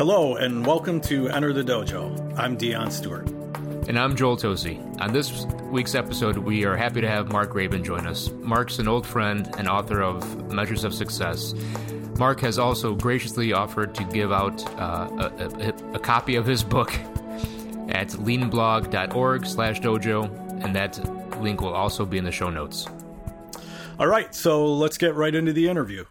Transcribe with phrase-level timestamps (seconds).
[0.00, 2.34] Hello, and welcome to Enter the Dojo.
[2.38, 3.28] I'm Dion Stewart.
[3.86, 4.80] And I'm Joel Tosi.
[4.98, 8.30] On this week's episode, we are happy to have Mark Graban join us.
[8.40, 11.52] Mark's an old friend and author of Measures of Success.
[12.16, 16.64] Mark has also graciously offered to give out uh, a, a, a, copy of his
[16.64, 16.94] book
[17.90, 20.98] at leanblog.org slash dojo, and that
[21.42, 22.86] link will also be in the show notes.
[23.98, 26.06] All right, so let's get right into the interview.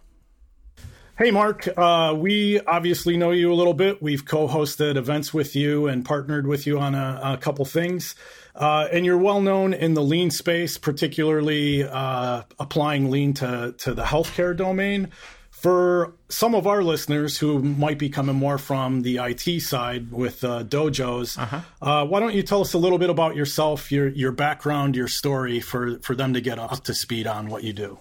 [1.20, 1.68] Hey, Mark.
[1.78, 4.02] Uh, we obviously know you a little bit.
[4.02, 8.16] We've co hosted events with you and partnered with you on a, a couple things.
[8.56, 13.94] Uh, and you're well known in the lean space, particularly uh, applying lean to, to
[13.94, 15.10] the healthcare domain.
[15.50, 20.42] For some of our listeners who might be coming more from the IT side with
[20.46, 21.60] uh, dojos, uh-huh.
[21.82, 25.10] uh, why don't you tell us a little bit about yourself, your your background, your
[25.10, 28.00] story, for for them to get up to speed on what you do?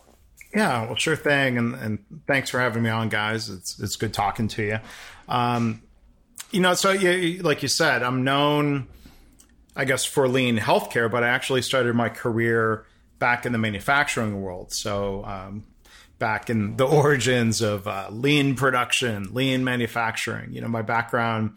[0.59, 3.49] Yeah, well, sure thing, and and thanks for having me on, guys.
[3.49, 4.79] It's it's good talking to you.
[5.29, 5.83] Um,
[6.51, 8.89] you know, so you, like you said, I'm known,
[9.77, 12.87] I guess, for lean healthcare, but I actually started my career
[13.21, 14.73] back in the manufacturing world.
[14.73, 15.65] So um,
[16.19, 20.53] back in the origins of uh, lean production, lean manufacturing.
[20.53, 21.57] You know, my background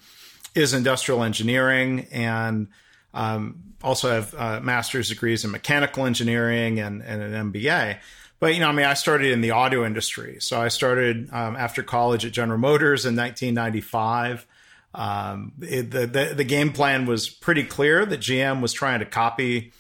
[0.53, 2.67] is industrial engineering and
[3.15, 7.97] um, also have uh, master's degrees in mechanical engineering and, and, an MBA.
[8.41, 10.37] But, you know, I mean, I started in the auto industry.
[10.39, 14.47] So I started um, after college at General Motors in 1995.
[14.95, 19.05] Um, it, the, the, the game plan was pretty clear that GM was trying to
[19.05, 19.71] copy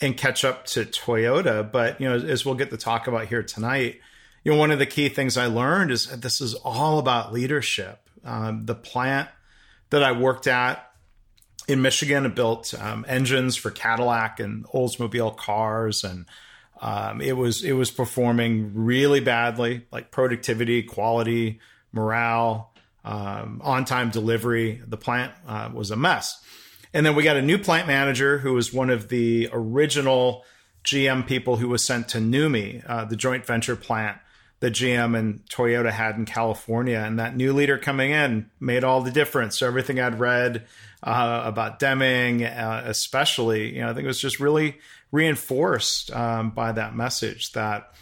[0.00, 1.70] and catch up to Toyota.
[1.70, 4.00] But, you know, as we'll get to talk about here tonight,
[4.44, 7.32] you know, one of the key things I learned is that this is all about
[7.32, 7.98] leadership.
[8.24, 9.28] Um, the plant
[9.90, 10.88] that I worked at
[11.66, 16.26] in Michigan built um, engines for Cadillac and Oldsmobile cars, and
[16.80, 21.60] um, it was it was performing really badly, like productivity, quality,
[21.92, 22.72] morale,
[23.04, 24.82] um, on time delivery.
[24.86, 26.40] The plant uh, was a mess.
[26.92, 30.44] And then we got a new plant manager who was one of the original
[30.84, 34.18] GM people who was sent to NUMMI, uh, the joint venture plant
[34.60, 36.98] that GM and Toyota had in California.
[36.98, 39.58] And that new leader coming in made all the difference.
[39.58, 40.66] So everything I'd read
[41.02, 44.78] uh, about Deming, uh, especially, you know, I think it was just really
[45.14, 47.94] reinforced um, by that message that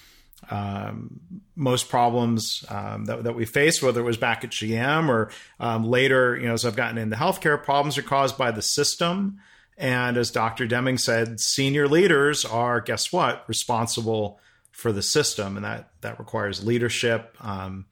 [0.50, 1.20] um,
[1.54, 5.30] most problems um, that, that, we face, whether it was back at GM or
[5.60, 9.40] um, later, you know, as I've gotten into healthcare, problems are caused by the system.
[9.76, 10.66] And as Dr.
[10.66, 14.40] Deming said, senior leaders are, guess what, responsible
[14.70, 17.36] for the system, and that that requires leadership.
[17.40, 17.84] Um,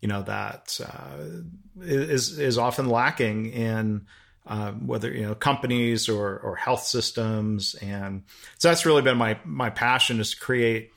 [0.00, 4.06] you know that uh, is is often lacking in
[4.46, 8.22] uh, whether you know companies or or health systems, and
[8.58, 10.92] so that's really been my my passion is to create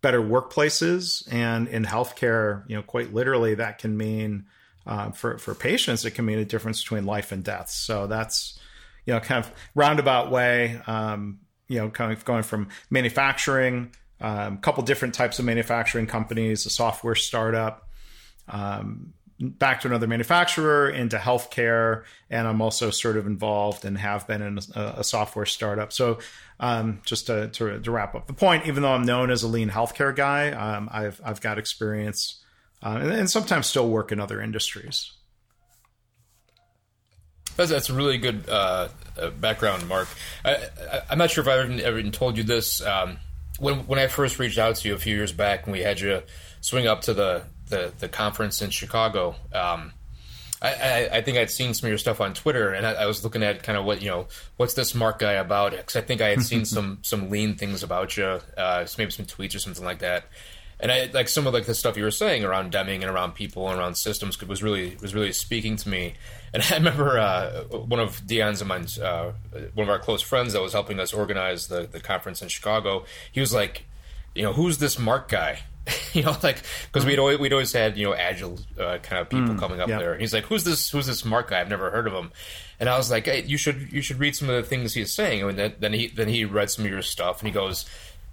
[0.00, 4.46] better workplaces, and in healthcare, you know, quite literally that can mean
[4.86, 7.70] uh, for for patients it can mean a difference between life and death.
[7.70, 8.58] So that's
[9.06, 10.80] you know kind of roundabout way.
[10.86, 13.90] Um, you know, kind of going from manufacturing
[14.20, 17.88] a um, couple different types of manufacturing companies, a software startup,
[18.48, 19.12] um,
[19.50, 24.42] back to another manufacturer, into healthcare, and I'm also sort of involved and have been
[24.42, 25.92] in a, a software startup.
[25.92, 26.18] So,
[26.60, 29.48] um, just to, to, to, wrap up the point, even though I'm known as a
[29.48, 32.42] lean healthcare guy, um, I've I've got experience
[32.82, 35.12] uh, and, and, sometimes still work in other industries.
[37.56, 38.88] That's, that's a really good uh,
[39.18, 40.08] uh background, Mark.
[40.44, 40.68] I,
[41.10, 42.82] am not sure if I ever, ever told you this.
[42.82, 43.18] Um,
[43.58, 46.00] when when I first reached out to you a few years back, and we had
[46.00, 46.22] you
[46.60, 49.36] swing up to the the, the conference in Chicago.
[49.52, 49.92] Um,
[50.62, 53.06] I, I, I, think I'd seen some of your stuff on Twitter, and I, I,
[53.06, 55.72] was looking at kind of what you know, what's this Mark guy about?
[55.72, 59.26] Because I think I had seen some some lean things about you, uh, maybe some
[59.26, 60.24] tweets or something like that.
[60.80, 63.34] And I like some of like the stuff you were saying around Deming and around
[63.34, 66.14] people and around systems was really was really speaking to me.
[66.52, 69.32] And I remember uh, one of Dion's and mine's, uh,
[69.74, 73.04] one of our close friends that was helping us organize the, the conference in Chicago.
[73.30, 73.84] He was like,
[74.34, 75.60] you know, who's this Mark guy?
[76.12, 79.28] you know, like because we'd always we'd always had you know agile uh, kind of
[79.28, 80.16] people mm, coming up there.
[80.16, 80.90] He's like, who's this?
[80.90, 81.60] Who's this Mark guy?
[81.60, 82.32] I've never heard of him.
[82.80, 85.12] And I was like, hey, you should you should read some of the things he's
[85.12, 85.42] saying.
[85.42, 87.84] And then, then he then he read some of your stuff, and he goes,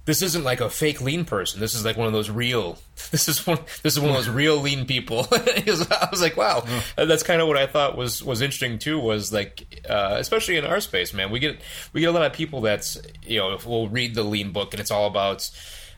[0.04, 1.60] this isn't like a fake lean person.
[1.60, 2.78] This is like one of those real.
[3.10, 3.58] This is one.
[3.82, 5.26] This is one of those real lean people.
[5.32, 6.64] I was like, wow,
[6.96, 8.98] that's kind of what I thought was was interesting too.
[8.98, 11.60] Was like, uh, especially in our space, man, we get
[11.92, 14.80] we get a lot of people that's you know will read the lean book and
[14.80, 15.50] it's all about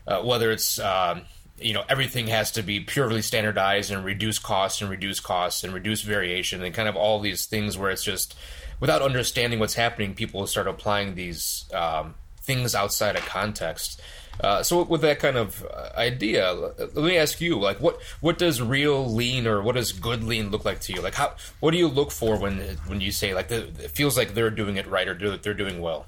[0.07, 0.79] uh, whether it's.
[0.79, 1.21] Um,
[1.59, 5.73] you know everything has to be purely standardized and reduce costs and reduce costs and
[5.73, 8.35] reduce variation and kind of all these things where it's just
[8.79, 14.01] without understanding what's happening people start applying these um, things outside of context.
[14.41, 18.37] Uh, so with that kind of uh, idea, let me ask you, like, what what
[18.37, 21.01] does real lean or what does good lean look like to you?
[21.01, 24.17] Like, how what do you look for when when you say like the, it feels
[24.17, 26.05] like they're doing it right or do, they're doing well?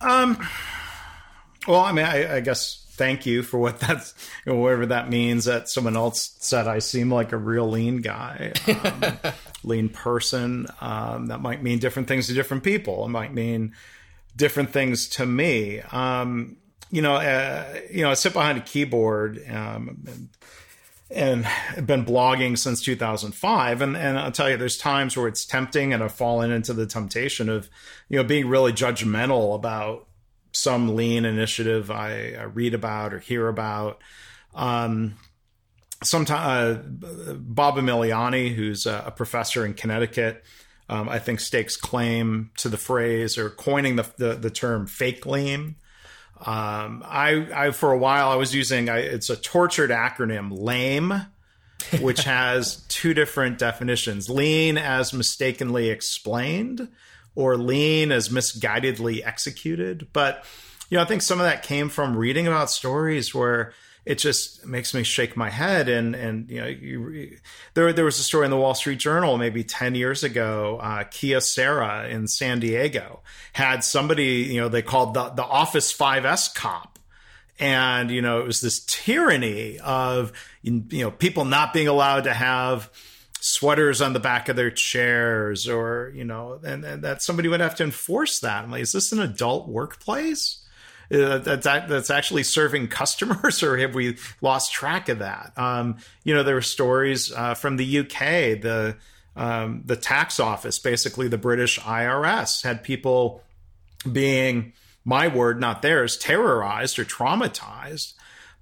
[0.00, 0.44] Um.
[1.68, 4.14] Well, I mean, I, I guess thank you for what that's
[4.44, 6.66] whatever that means that someone else said.
[6.66, 9.32] I seem like a real lean guy um,
[9.62, 13.04] lean person um, that might mean different things to different people.
[13.04, 13.74] It might mean
[14.36, 15.80] different things to me.
[15.80, 16.56] Um,
[16.90, 20.04] you know uh, you know i sit behind a keyboard um,
[21.10, 21.46] and,
[21.76, 25.92] and been blogging since 2005 and, and i'll tell you there's times where it's tempting
[25.92, 27.68] and i've fallen into the temptation of
[28.08, 30.06] you know being really judgmental about
[30.56, 34.02] some lean initiative I, I read about or hear about.
[34.54, 35.16] Um,
[36.02, 40.44] sometimes uh, Bob Emiliani, who's a, a professor in Connecticut,
[40.88, 45.26] um, I think stakes claim to the phrase or coining the the, the term fake
[45.26, 45.76] lean.
[46.38, 51.12] Um, I, I for a while I was using I, it's a tortured acronym lame,
[52.00, 56.88] which has two different definitions: lean as mistakenly explained,
[57.36, 60.08] or lean as misguidedly executed.
[60.12, 60.44] But
[60.90, 63.72] you know, I think some of that came from reading about stories where
[64.04, 65.88] it just makes me shake my head.
[65.88, 67.36] And and you know, you,
[67.74, 70.78] there there was a story in the Wall Street Journal maybe ten years ago.
[70.82, 73.20] Uh, Kyocera in San Diego
[73.52, 76.98] had somebody you know they called the the Office 5S cop,
[77.58, 82.32] and you know it was this tyranny of you know people not being allowed to
[82.32, 82.90] have
[83.46, 87.60] sweaters on the back of their chairs or you know and, and that somebody would
[87.60, 90.66] have to enforce that i'm like is this an adult workplace
[91.14, 95.52] uh, that's actually serving customers, or have we lost track of that?
[95.56, 98.96] Um, you know, there were stories uh, from the UK, the
[99.36, 103.44] um, the tax office, basically the British IRS, had people
[104.10, 104.72] being
[105.04, 108.14] my word, not theirs, terrorized or traumatized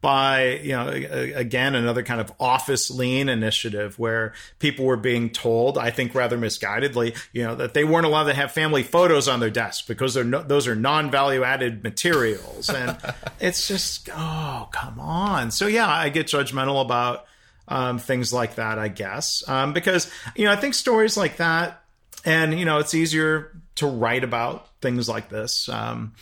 [0.05, 5.79] by you know again another kind of office lean initiative where people were being told
[5.79, 9.41] i think rather misguidedly you know that they weren't allowed to have family photos on
[9.41, 12.69] their desk because they're no, those are non-value added materials.
[12.69, 12.99] And
[13.41, 15.51] it's just oh come on.
[15.51, 17.25] So yeah i get judgmental about
[17.67, 19.43] um, things like that i guess.
[19.49, 21.83] Um, because you know i think stories like that
[22.27, 26.13] and you know it's easier to write about things like this um,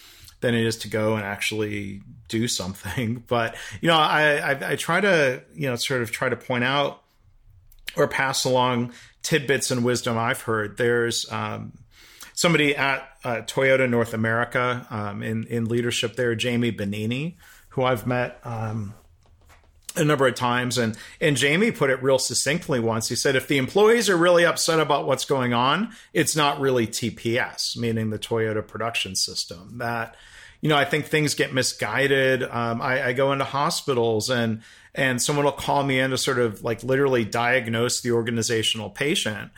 [0.40, 2.00] than it is to go and actually
[2.32, 3.24] do something.
[3.28, 6.64] But you know, I, I, I try to you know sort of try to point
[6.64, 7.02] out
[7.96, 8.92] or pass along
[9.22, 10.76] tidbits and wisdom I've heard.
[10.76, 11.72] There's um,
[12.34, 17.36] somebody at uh, Toyota North America um, in in leadership there, Jamie Bonini,
[17.70, 18.40] who I've met.
[18.44, 18.94] Um,
[19.94, 23.46] a number of times and and Jamie put it real succinctly once he said if
[23.46, 28.18] the employees are really upset about what's going on it's not really TPS meaning the
[28.18, 30.16] Toyota production system that
[30.62, 32.42] you know, I think things get misguided.
[32.42, 34.62] Um, I, I go into hospitals and
[34.94, 39.50] and someone will call me in to sort of like literally diagnose the organizational patient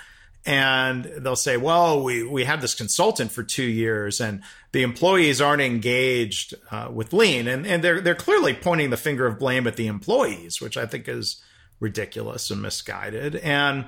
[0.47, 4.43] and they'll say, "Well, we we had this consultant for two years, and
[4.73, 9.27] the employees aren't engaged uh, with lean," and and they're they're clearly pointing the finger
[9.27, 11.43] of blame at the employees, which I think is
[11.81, 13.37] ridiculous and misguided.
[13.37, 13.87] And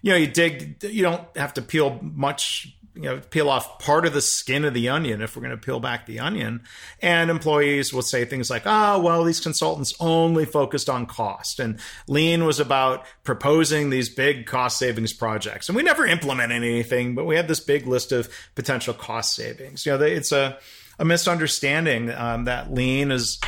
[0.00, 4.04] you know, you dig, you don't have to peel much you know peel off part
[4.04, 6.62] of the skin of the onion if we're going to peel back the onion.
[7.00, 11.60] And employees will say things like oh well these consultants only focused on cost.
[11.60, 11.78] And
[12.08, 15.68] lean was about proposing these big cost savings projects.
[15.68, 19.86] And we never implemented anything but we had this big list of potential cost savings.
[19.86, 20.58] You know it's a,
[20.98, 23.38] a misunderstanding um, that lean is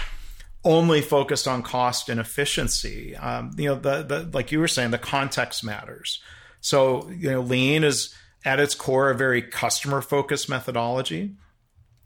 [0.65, 3.17] only focused on cost and efficiency.
[3.17, 6.23] Um, you know the, the like you were saying the context matters.
[6.61, 11.35] So you know lean is at its core a very customer focused methodology.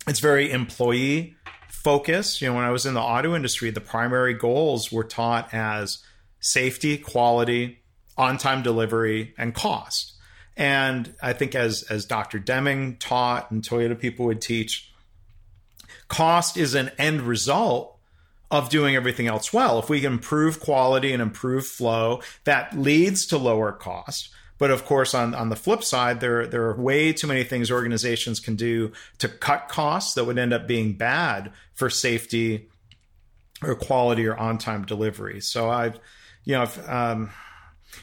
[0.07, 1.37] It's very employee
[1.69, 2.41] focused.
[2.41, 6.03] You know, when I was in the auto industry, the primary goals were taught as
[6.41, 7.83] safety, quality,
[8.17, 10.13] on time delivery, and cost.
[10.57, 12.39] And I think as as Dr.
[12.39, 14.93] Deming taught and Toyota people would teach,
[16.09, 17.99] cost is an end result
[18.51, 19.81] of doing everything else well.
[19.81, 24.29] If we can improve quality and improve flow, that leads to lower cost.
[24.59, 27.71] But of course, on, on the flip side, there, there are way too many things
[27.71, 32.69] organizations can do to cut costs that would end up being bad for safety
[33.63, 35.41] or quality or on time delivery.
[35.41, 35.99] So I've,
[36.45, 37.31] you know, um,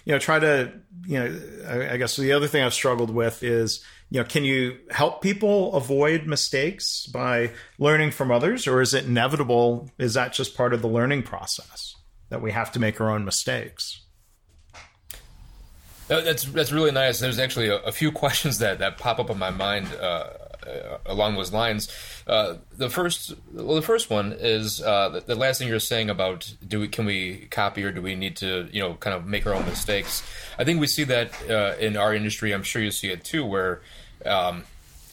[0.06, 0.72] you know, try to,
[1.06, 4.44] you know, I, I guess the other thing I've struggled with is, you know, can
[4.44, 9.90] you help people avoid mistakes by learning from others, or is it inevitable?
[9.98, 11.96] Is that just part of the learning process
[12.30, 14.02] that we have to make our own mistakes?
[16.20, 17.20] That's that's really nice.
[17.20, 20.30] There's actually a, a, few questions that, that pop up in my mind uh,
[20.68, 21.90] uh, along those lines.
[22.28, 26.10] Uh, the first, well, the first one is uh, the, the, last thing you're saying
[26.10, 29.26] about do we can we copy or do we need to you know kind of
[29.26, 30.22] make our own mistakes?
[30.60, 32.52] I think we see that uh, in our industry.
[32.52, 33.82] I'm sure you see it too, where
[34.26, 34.66] um,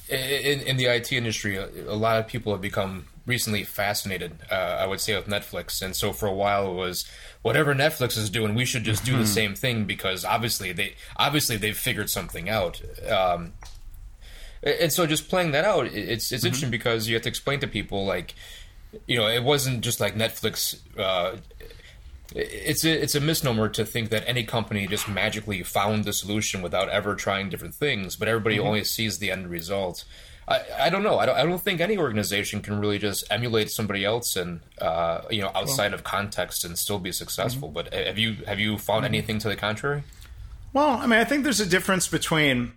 [0.08, 4.54] in, in the IT industry, a, a lot of people have become recently fascinated, uh,
[4.80, 5.82] I would say, with Netflix.
[5.82, 7.08] And so for a while it was
[7.42, 9.26] whatever Netflix is doing, we should just do the mm-hmm.
[9.26, 12.80] same thing because obviously they obviously they've figured something out.
[13.08, 13.52] Um,
[14.62, 16.46] and so just playing that out, it's it's mm-hmm.
[16.46, 18.34] interesting because you have to explain to people like,
[19.06, 20.80] you know, it wasn't just like Netflix.
[20.98, 21.36] Uh,
[22.34, 26.60] it's a it's a misnomer to think that any company just magically found the solution
[26.60, 28.66] without ever trying different things, but everybody mm-hmm.
[28.66, 30.04] only sees the end result.
[30.48, 31.18] I, I don't know.
[31.18, 35.22] I don't, I don't think any organization can really just emulate somebody else and uh,
[35.30, 37.68] you know outside well, of context and still be successful.
[37.68, 37.74] Mm-hmm.
[37.74, 39.14] But have you have you found mm-hmm.
[39.14, 40.04] anything to the contrary?
[40.72, 42.72] Well, I mean, I think there's a difference between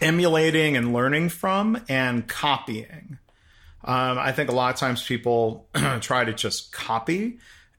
[0.00, 3.18] emulating and learning from and copying.
[3.84, 5.68] Um, I think a lot of times people
[6.00, 7.38] try to just copy,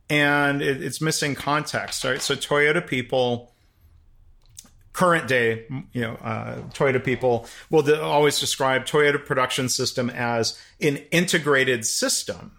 [0.10, 2.04] and it, it's missing context.
[2.04, 2.22] Right.
[2.22, 3.53] So Toyota people
[4.94, 10.60] current day, you know, uh, Toyota people will de- always describe Toyota production system as
[10.80, 12.54] an integrated system.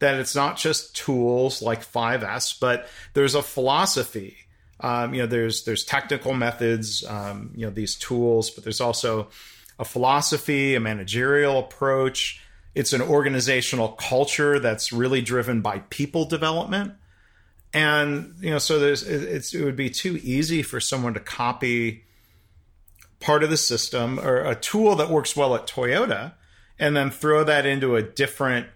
[0.00, 4.36] That it's not just tools like 5S, but there's a philosophy.
[4.78, 9.28] Um, you know, there's there's technical methods, um, you know, these tools, but there's also
[9.76, 12.40] a philosophy, a managerial approach.
[12.76, 16.94] It's an organizational culture that's really driven by people development
[17.72, 22.04] and you know so there's it's it would be too easy for someone to copy
[23.20, 26.32] part of the system or a tool that works well at Toyota
[26.78, 28.68] and then throw that into a different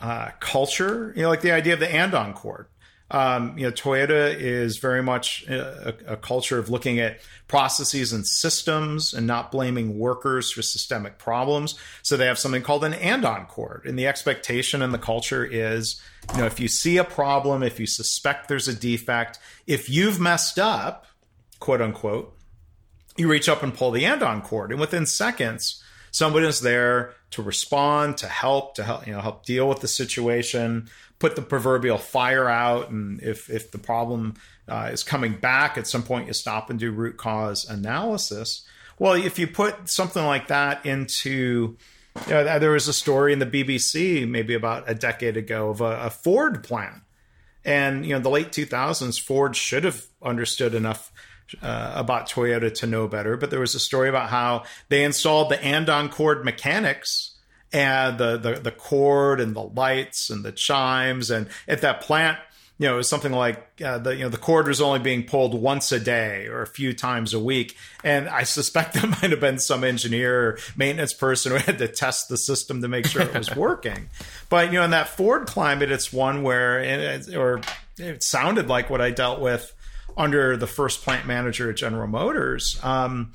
[0.00, 1.12] uh, culture.
[1.16, 2.66] You know like the idea of the andon cord
[3.10, 8.26] um, you know toyota is very much a, a, culture of looking at processes and
[8.26, 11.78] systems and not blaming workers for systemic problems.
[12.02, 13.84] So they have something called an andon cord.
[13.86, 16.00] And the expectation and the culture is
[16.32, 20.18] you know, if you see a problem, if you suspect there's a defect, if you've
[20.18, 21.06] messed up,
[21.60, 22.36] quote unquote,
[23.16, 27.42] you reach up and pull the andon cord, and within seconds, somebody is there to
[27.42, 31.98] respond, to help, to help, you know, help deal with the situation, put the proverbial
[31.98, 34.34] fire out, and if if the problem
[34.68, 38.66] uh, is coming back, at some point you stop and do root cause analysis.
[38.98, 41.76] Well, if you put something like that into
[42.26, 45.80] you know, there was a story in the BBC maybe about a decade ago of
[45.80, 47.02] a, a Ford plant,
[47.64, 51.12] and you know, the late 2000s, Ford should have understood enough
[51.62, 53.36] uh, about Toyota to know better.
[53.36, 57.35] But there was a story about how they installed the andon cord mechanics
[57.72, 62.38] and the, the the cord and the lights and the chimes, and at that plant
[62.78, 65.24] you know, it was something like uh, the you know the cord was only being
[65.24, 69.30] pulled once a day or a few times a week, and I suspect there might
[69.30, 73.06] have been some engineer or maintenance person who had to test the system to make
[73.06, 74.10] sure it was working.
[74.50, 77.62] but you know, in that Ford climate, it's one where it, or
[77.98, 79.72] it sounded like what I dealt with
[80.16, 82.78] under the first plant manager at General Motors.
[82.82, 83.32] Um,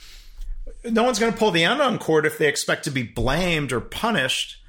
[0.83, 3.81] no one's going to pull the andon cord if they expect to be blamed or
[3.81, 4.61] punished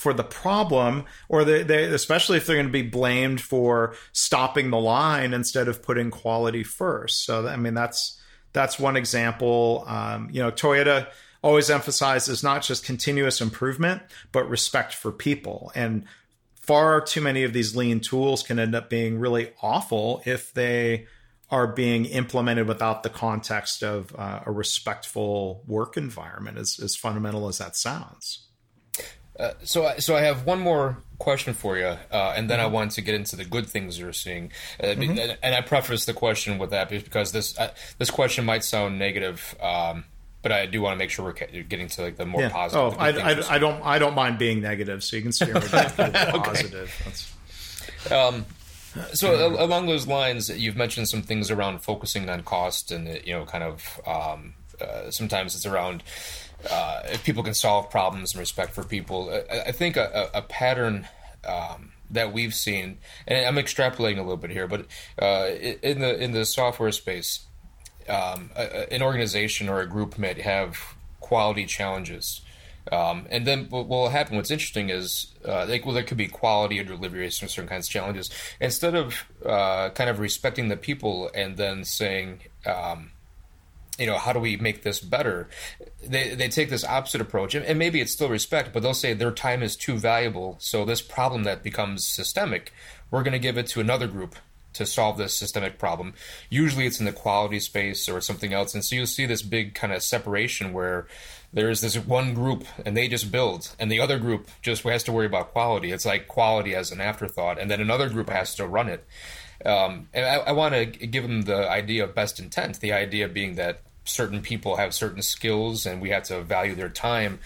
[0.00, 4.70] for the problem, or they, they, especially if they're going to be blamed for stopping
[4.70, 7.26] the line instead of putting quality first.
[7.26, 8.18] So, I mean, that's
[8.54, 9.84] that's one example.
[9.86, 11.08] Um, you know, Toyota
[11.42, 14.00] always emphasizes not just continuous improvement,
[14.32, 15.70] but respect for people.
[15.74, 16.06] And
[16.54, 21.06] far too many of these lean tools can end up being really awful if they
[21.50, 27.48] are being implemented without the context of uh, a respectful work environment, as, as fundamental
[27.48, 28.46] as that sounds.
[29.38, 32.66] Uh, so, I, so I have one more question for you, uh, and then mm-hmm.
[32.66, 34.52] I want to get into the good things you're seeing.
[34.78, 35.34] Uh, mm-hmm.
[35.42, 39.56] And I preface the question with that because this uh, this question might sound negative,
[39.60, 40.04] um,
[40.42, 42.50] but I do want to make sure we're getting to like the more yeah.
[42.50, 42.94] positive.
[42.98, 45.60] Oh, I, I, I, don't I don't mind being negative, so you can steer me
[45.72, 47.36] back to the positive.
[48.12, 48.44] Um,
[49.12, 53.44] so along those lines, you've mentioned some things around focusing on cost, and you know,
[53.44, 56.02] kind of um, uh, sometimes it's around
[56.70, 59.30] uh, if people can solve problems and respect for people.
[59.50, 61.08] I, I think a, a pattern
[61.46, 64.86] um, that we've seen, and I'm extrapolating a little bit here, but
[65.20, 65.48] uh,
[65.82, 67.46] in the in the software space,
[68.08, 72.40] um, a, an organization or a group might have quality challenges.
[72.90, 74.36] Um, and then what will happen?
[74.36, 77.92] What's interesting is, uh, well, there could be quality or delivery or certain kinds of
[77.92, 78.30] challenges.
[78.60, 83.12] Instead of uh, kind of respecting the people and then saying, um,
[83.98, 85.48] you know, how do we make this better?
[86.02, 89.30] They they take this opposite approach, and, maybe it's still respect, but they'll say their
[89.30, 90.56] time is too valuable.
[90.58, 92.72] So this problem that becomes systemic,
[93.10, 94.36] we're going to give it to another group
[94.72, 96.14] to solve this systemic problem.
[96.48, 98.72] Usually it's in the quality space or something else.
[98.72, 101.06] And so you'll see this big kind of separation where
[101.52, 105.12] there's this one group and they just build and the other group just has to
[105.12, 105.90] worry about quality.
[105.90, 107.58] It's like quality as an afterthought.
[107.58, 109.04] And then another group has to run it.
[109.66, 113.28] Um, and I, I want to give them the idea of best intent, the idea
[113.28, 117.38] being that certain people have certain skills and we have to value their time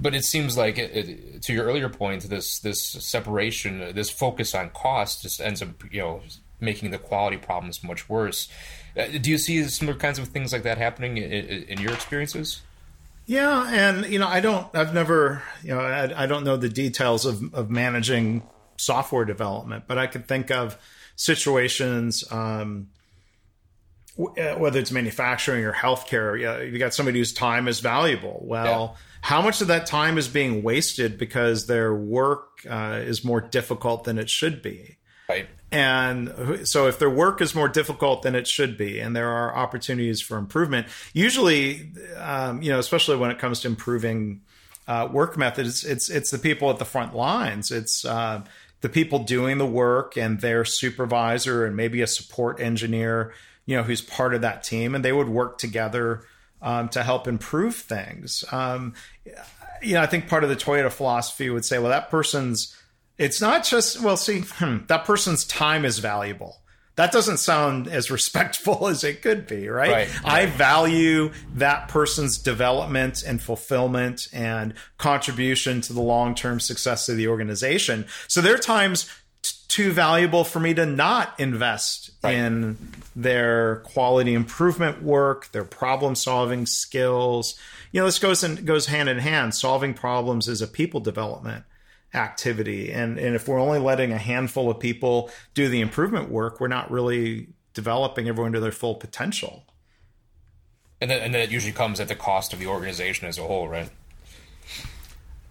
[0.00, 4.54] but it seems like it, it, to your earlier point this this separation this focus
[4.54, 6.20] on cost just ends up you know
[6.60, 8.48] making the quality problems much worse
[8.96, 12.62] uh, do you see similar kinds of things like that happening in, in, your experiences
[13.28, 16.68] yeah and you know i don't i've never you know i, I don't know the
[16.68, 18.42] details of, of managing
[18.76, 20.76] software development but i could think of
[21.14, 22.88] situations um,
[24.18, 28.40] uh, whether it's manufacturing or healthcare, you got somebody whose time is valuable.
[28.42, 29.02] Well, yeah.
[29.20, 34.04] how much of that time is being wasted because their work uh, is more difficult
[34.04, 34.97] than it should be?
[35.28, 35.48] Right.
[35.70, 39.54] And so, if their work is more difficult than it should be, and there are
[39.54, 44.40] opportunities for improvement, usually, um, you know, especially when it comes to improving
[44.86, 47.70] uh, work methods, it's it's the people at the front lines.
[47.70, 48.42] It's uh,
[48.80, 53.34] the people doing the work and their supervisor and maybe a support engineer
[53.68, 56.22] you know, who's part of that team, and they would work together
[56.62, 58.42] um, to help improve things.
[58.50, 58.94] Um,
[59.82, 62.74] you know, I think part of the Toyota philosophy would say, well, that person's,
[63.18, 66.56] it's not just, well, see, hmm, that person's time is valuable.
[66.94, 69.90] That doesn't sound as respectful as it could be, right?
[69.90, 70.32] right, right.
[70.32, 77.16] I value that person's development and fulfillment and contribution to the long term success of
[77.16, 78.06] the organization.
[78.26, 79.08] So there are times
[79.68, 82.34] too valuable for me to not invest right.
[82.34, 82.76] in
[83.14, 87.54] their quality improvement work, their problem solving skills.
[87.92, 89.54] You know, this goes and goes hand in hand.
[89.54, 91.64] Solving problems is a people development
[92.14, 92.92] activity.
[92.92, 96.68] And and if we're only letting a handful of people do the improvement work, we're
[96.68, 99.64] not really developing everyone to their full potential.
[101.00, 103.42] And then, and then it usually comes at the cost of the organization as a
[103.42, 103.90] whole, right?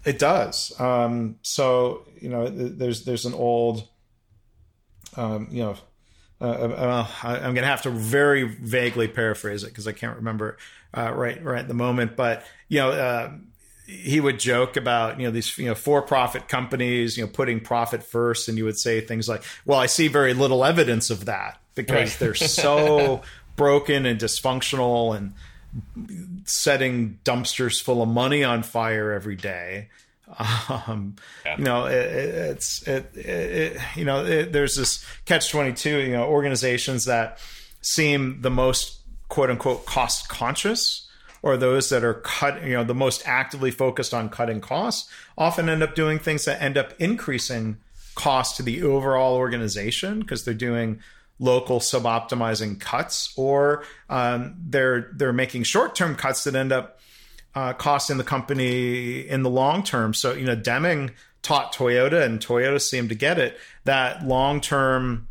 [0.03, 0.77] It does.
[0.79, 3.87] Um, so you know, there's there's an old,
[5.15, 5.77] um, you know,
[6.39, 10.17] uh, uh, I, am going to have to very vaguely paraphrase it because I can't
[10.17, 10.57] remember
[10.95, 12.15] uh, right right at the moment.
[12.15, 13.31] But you know, uh,
[13.87, 18.03] he would joke about you know these you know for-profit companies you know putting profit
[18.03, 21.59] first, and you would say things like, "Well, I see very little evidence of that
[21.73, 22.19] because right.
[22.19, 23.21] they're so
[23.55, 25.33] broken and dysfunctional and."
[26.45, 29.89] setting dumpsters full of money on fire every day.
[30.69, 31.57] Um, yeah.
[31.57, 35.99] You know, it, it's it, it, you know there's this catch twenty two.
[35.99, 37.39] You know, organizations that
[37.81, 41.06] seem the most quote unquote cost conscious
[41.41, 45.69] or those that are cut you know the most actively focused on cutting costs often
[45.69, 47.77] end up doing things that end up increasing
[48.15, 50.99] cost to the overall organization because they're doing
[51.39, 56.99] local sub-optimizing cuts, or um, they're they're making short term cuts that end up
[57.55, 60.13] uh, costing the company in the long term.
[60.13, 65.27] So you know, Deming taught Toyota, and Toyota seemed to get it that long term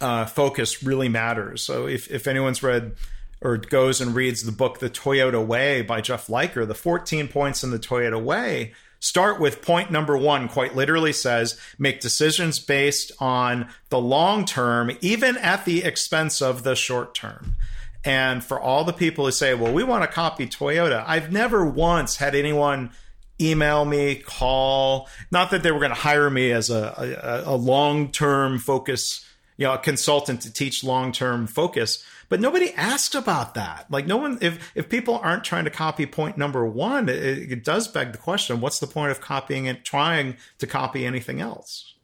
[0.00, 1.62] uh, focus really matters.
[1.62, 2.96] So if if anyone's read
[3.42, 7.62] or goes and reads the book The Toyota Way by Jeff Liker, the 14 points
[7.62, 13.10] in the Toyota Way Start with point number one, quite literally says make decisions based
[13.18, 17.56] on the long term, even at the expense of the short term.
[18.04, 21.66] And for all the people who say, well, we want to copy Toyota, I've never
[21.66, 22.92] once had anyone
[23.40, 27.56] email me, call, not that they were going to hire me as a, a, a
[27.56, 29.28] long term focus,
[29.62, 33.86] you know, a consultant to teach long term focus, but nobody asked about that.
[33.88, 37.62] Like no one, if if people aren't trying to copy point number one, it, it
[37.62, 39.84] does beg the question: What's the point of copying it?
[39.84, 41.94] Trying to copy anything else?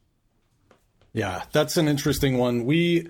[1.11, 2.63] Yeah, that's an interesting one.
[2.63, 3.09] We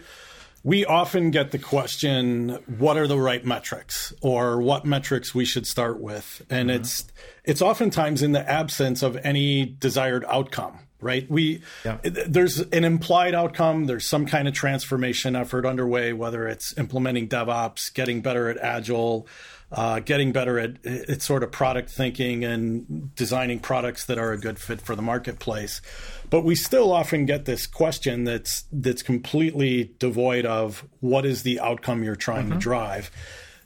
[0.64, 5.68] we often get the question what are the right metrics or what metrics we should
[5.68, 6.82] start with and mm-hmm.
[6.82, 7.06] it's
[7.46, 11.30] it's oftentimes in the absence of any desired outcome right?
[11.30, 11.98] We yeah.
[12.04, 13.86] there's an implied outcome.
[13.86, 19.28] There's some kind of transformation effort underway, whether it's implementing DevOps, getting better at Agile,
[19.72, 24.38] uh, getting better at, at sort of product thinking and designing products that are a
[24.38, 25.82] good fit for the marketplace.
[26.30, 31.60] But we still often get this question that's that's completely devoid of what is the
[31.60, 32.54] outcome you're trying mm-hmm.
[32.54, 33.12] to drive.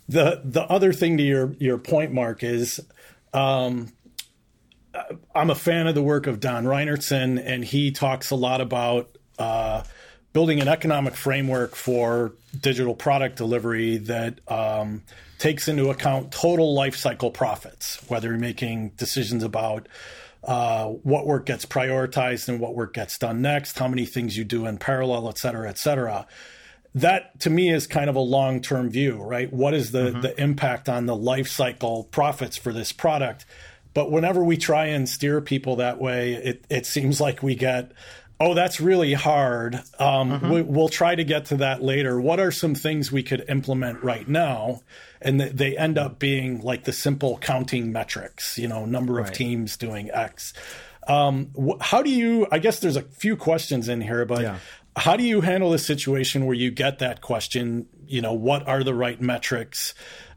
[0.07, 2.81] The the other thing to your your point, Mark, is
[3.33, 3.91] um,
[5.33, 9.17] I'm a fan of the work of Don Reinertsen, and he talks a lot about
[9.39, 9.83] uh,
[10.33, 15.03] building an economic framework for digital product delivery that um,
[15.39, 19.87] takes into account total life cycle profits, whether you're making decisions about
[20.43, 24.43] uh, what work gets prioritized and what work gets done next, how many things you
[24.43, 26.27] do in parallel, et cetera, et cetera.
[26.95, 29.51] That to me is kind of a long term view, right?
[29.51, 30.21] What is the, mm-hmm.
[30.21, 33.45] the impact on the life cycle profits for this product?
[33.93, 37.91] But whenever we try and steer people that way, it, it seems like we get,
[38.39, 39.75] oh, that's really hard.
[39.99, 40.49] Um, mm-hmm.
[40.49, 42.19] we, will try to get to that later.
[42.19, 44.81] What are some things we could implement right now?
[45.21, 49.33] And they end up being like the simple counting metrics, you know, number of right.
[49.33, 50.53] teams doing X.
[51.07, 54.57] Um, how do you, I guess there's a few questions in here, but yeah.
[54.95, 58.83] how do you handle a situation where you get that question, you know, what are
[58.83, 59.93] the right metrics?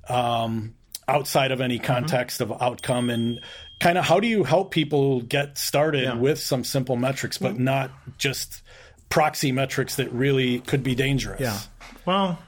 [0.09, 0.75] Um,
[1.09, 1.87] outside of any mm-hmm.
[1.87, 2.53] context mm-hmm.
[2.53, 3.41] of outcome and
[3.81, 6.15] kind of how do you help people get started yeah.
[6.15, 8.63] with some simple metrics but not just
[9.09, 11.59] proxy metrics that really could be dangerous yeah
[12.05, 12.39] well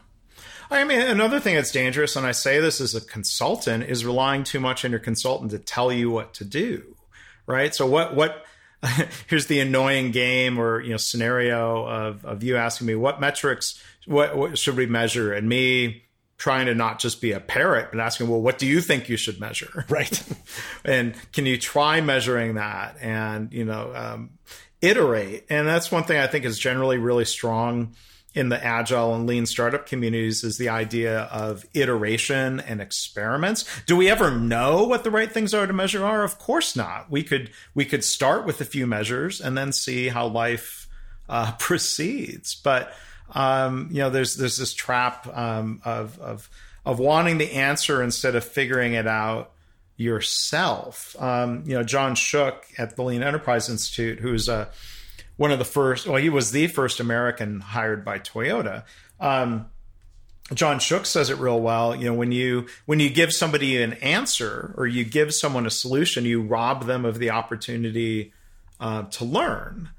[0.71, 4.44] I mean, another thing that's dangerous, and I say this as a consultant, is relying
[4.44, 6.94] too much on your consultant to tell you what to do,
[7.47, 7.75] right?
[7.75, 8.44] So what what
[9.29, 13.83] here's the annoying game or you know scenario of of you asking me what metrics
[14.07, 16.05] what, what should we measure, and me
[16.38, 19.16] trying to not just be a parrot, but asking, well, what do you think you
[19.16, 19.85] should measure?
[19.90, 20.22] Right.
[20.85, 24.31] and can you try measuring that and, you know, um,
[24.81, 25.46] iterate?
[25.51, 27.94] And that's one thing I think is generally really strong
[28.35, 33.64] in the agile and lean startup communities is the idea of iteration and experiments.
[33.87, 36.22] Do we ever know what the right things are to measure are?
[36.22, 37.11] Of course not.
[37.11, 40.87] We could we could start with a few measures and then see how life
[41.29, 42.55] uh, proceeds.
[42.55, 42.92] But
[43.35, 46.49] um, you know, there's there's this trap um, of of
[46.85, 49.53] of wanting the answer instead of figuring it out
[49.97, 51.14] yourself.
[51.19, 54.67] Um, you know, John Shook at the Lean Enterprise Institute, who's uh,
[55.37, 58.85] one of the first, well, he was the first American hired by Toyota.
[59.21, 59.67] Um,
[60.55, 61.95] John Shook says it real well.
[61.95, 65.71] You know, when you when you give somebody an answer or you give someone a
[65.71, 68.33] solution, you rob them of the opportunity
[68.81, 69.91] uh, to learn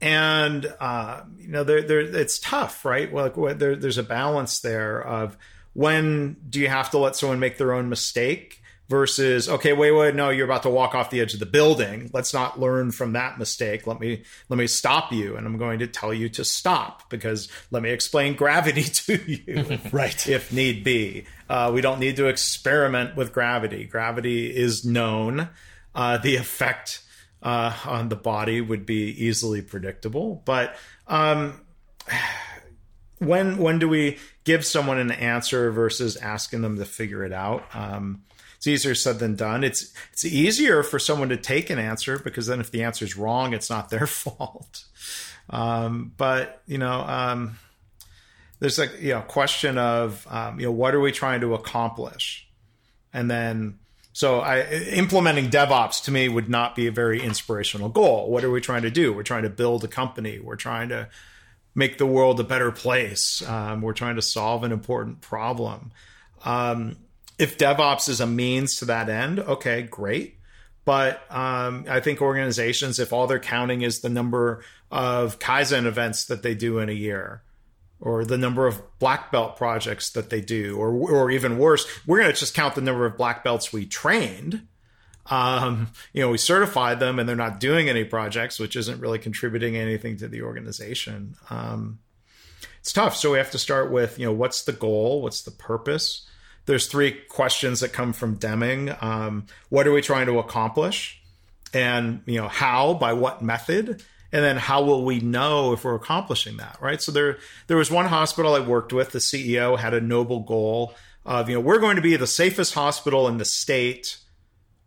[0.00, 3.10] and uh, you know, there, there, it's tough, right?
[3.10, 5.36] Well, there, there's a balance there of
[5.72, 10.14] when do you have to let someone make their own mistake versus okay, wait, wait,
[10.14, 12.10] no, you're about to walk off the edge of the building.
[12.12, 13.86] Let's not learn from that mistake.
[13.86, 17.48] Let me let me stop you, and I'm going to tell you to stop because
[17.70, 20.28] let me explain gravity to you, right?
[20.28, 23.84] If need be, uh, we don't need to experiment with gravity.
[23.84, 25.48] Gravity is known.
[25.94, 27.02] Uh, the effect
[27.46, 30.42] uh, on the body would be easily predictable.
[30.44, 30.74] But
[31.06, 31.60] um,
[33.18, 37.64] when when do we give someone an answer versus asking them to figure it out?
[37.72, 38.24] Um,
[38.56, 39.62] it's easier said than done.
[39.62, 43.16] It's it's easier for someone to take an answer because then if the answer is
[43.16, 44.84] wrong, it's not their fault.
[45.48, 47.60] Um, but you know, um,
[48.58, 52.48] there's a you know question of um, you know what are we trying to accomplish,
[53.12, 53.78] and then
[54.16, 58.30] so I, implementing DevOps to me would not be a very inspirational goal.
[58.30, 59.12] What are we trying to do?
[59.12, 60.38] We're trying to build a company.
[60.38, 61.10] We're trying to
[61.74, 63.46] make the world a better place.
[63.46, 65.92] Um, we're trying to solve an important problem.
[66.46, 66.96] Um,
[67.38, 70.38] if DevOps is a means to that end, okay, great.
[70.86, 76.24] But um, I think organizations, if all they're counting is the number of Kaizen events
[76.24, 77.42] that they do in a year,
[78.06, 82.20] or the number of black belt projects that they do, or or even worse, we're
[82.20, 84.68] going to just count the number of black belts we trained.
[85.28, 89.18] Um, you know, we certified them, and they're not doing any projects, which isn't really
[89.18, 91.34] contributing anything to the organization.
[91.50, 91.98] Um,
[92.78, 93.16] it's tough.
[93.16, 95.20] So we have to start with, you know, what's the goal?
[95.20, 96.28] What's the purpose?
[96.66, 98.94] There's three questions that come from Deming.
[99.00, 101.20] Um, what are we trying to accomplish?
[101.74, 102.94] And you know, how?
[102.94, 104.04] By what method?
[104.36, 107.00] And then how will we know if we're accomplishing that right?
[107.00, 110.94] So there there was one hospital i worked with the ceo had a noble goal
[111.24, 114.18] of you know we're going to be the safest hospital in the state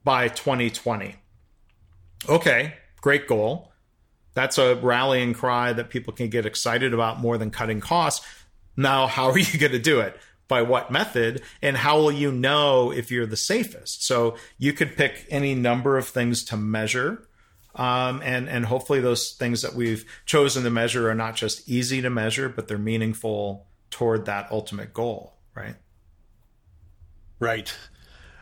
[0.04, 1.16] by 2020
[2.28, 3.72] okay great goal.
[4.34, 8.26] That's a rallying cry that people can get excited about more than cutting costs.
[8.78, 10.20] Now how are you going to do it?
[10.48, 11.44] By what method?
[11.62, 14.04] And how will you know if you're the safest?
[14.04, 17.28] So you could pick any number of things to measure
[17.76, 22.02] um, and and hopefully those things that we've chosen to measure are not just easy
[22.02, 25.76] to measure, but they're meaningful toward that ultimate goal, right?
[27.40, 27.74] Right.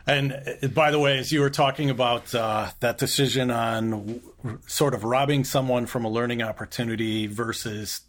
[0.06, 4.20] And uh, by the way, as you were talking about uh, that decision on
[4.66, 8.00] sort of robbing someone from a learning opportunity versus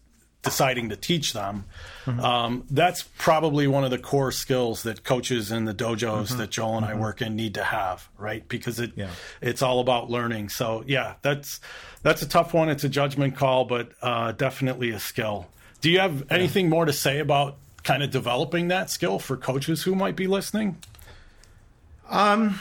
[0.41, 1.65] deciding to teach them.
[2.06, 2.19] Mm-hmm.
[2.19, 6.38] Um, that's probably one of the core skills that coaches in the dojos mm-hmm.
[6.38, 6.97] that Joel and mm-hmm.
[6.97, 8.47] I work in need to have, right?
[8.47, 9.10] Because it yeah.
[9.41, 10.49] it's all about learning.
[10.49, 11.60] So yeah, that's
[12.04, 12.69] that's a tough one.
[12.69, 15.47] It's a judgment call, but uh, definitely a skill.
[15.82, 16.71] Do you have anything yeah.
[16.71, 20.78] more to say about kind of developing that skill for coaches who might be listening?
[22.10, 22.60] Um.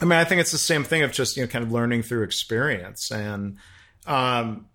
[0.00, 2.02] I mean, I think it's the same thing of just you know kind of learning
[2.02, 3.58] through experience, and
[4.06, 4.66] um,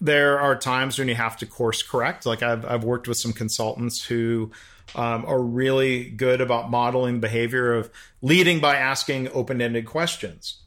[0.00, 2.26] there are times when you have to course correct.
[2.26, 4.50] Like I've I've worked with some consultants who
[4.94, 7.90] um, are really good about modeling behavior of
[8.22, 10.62] leading by asking open ended questions,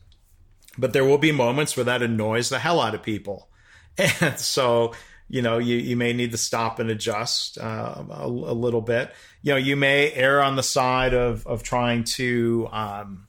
[0.77, 3.49] but there will be moments where that annoys the hell out of people,
[3.97, 4.93] and so
[5.27, 9.13] you know you, you may need to stop and adjust uh, a, a, little bit.
[9.43, 13.27] You know you may err on the side of of trying to um,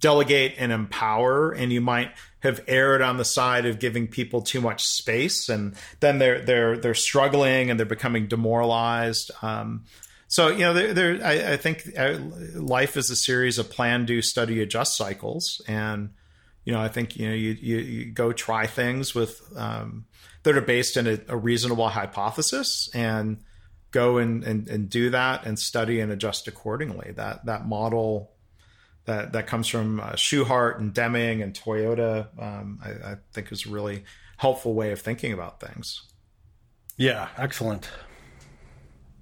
[0.00, 4.60] delegate and empower and you might have erred on the side of giving people too
[4.60, 9.84] much space and then they're they're they're struggling and they're becoming demoralized um,
[10.28, 12.18] so you know I, I, think uh,
[12.54, 16.10] life is a series of plan do study adjust cycles and
[16.64, 20.06] you know i think you know you you, you go try things with um,
[20.42, 23.38] that are based in a, a reasonable hypothesis and
[23.96, 27.12] go and, and, and do that and study and adjust accordingly.
[27.12, 28.30] That that model
[29.06, 33.66] that that comes from uh, Shewhart and Deming and Toyota, um, I, I, think is
[33.66, 34.04] a really
[34.36, 36.02] helpful way of thinking about things.
[36.96, 37.88] Yeah, excellent.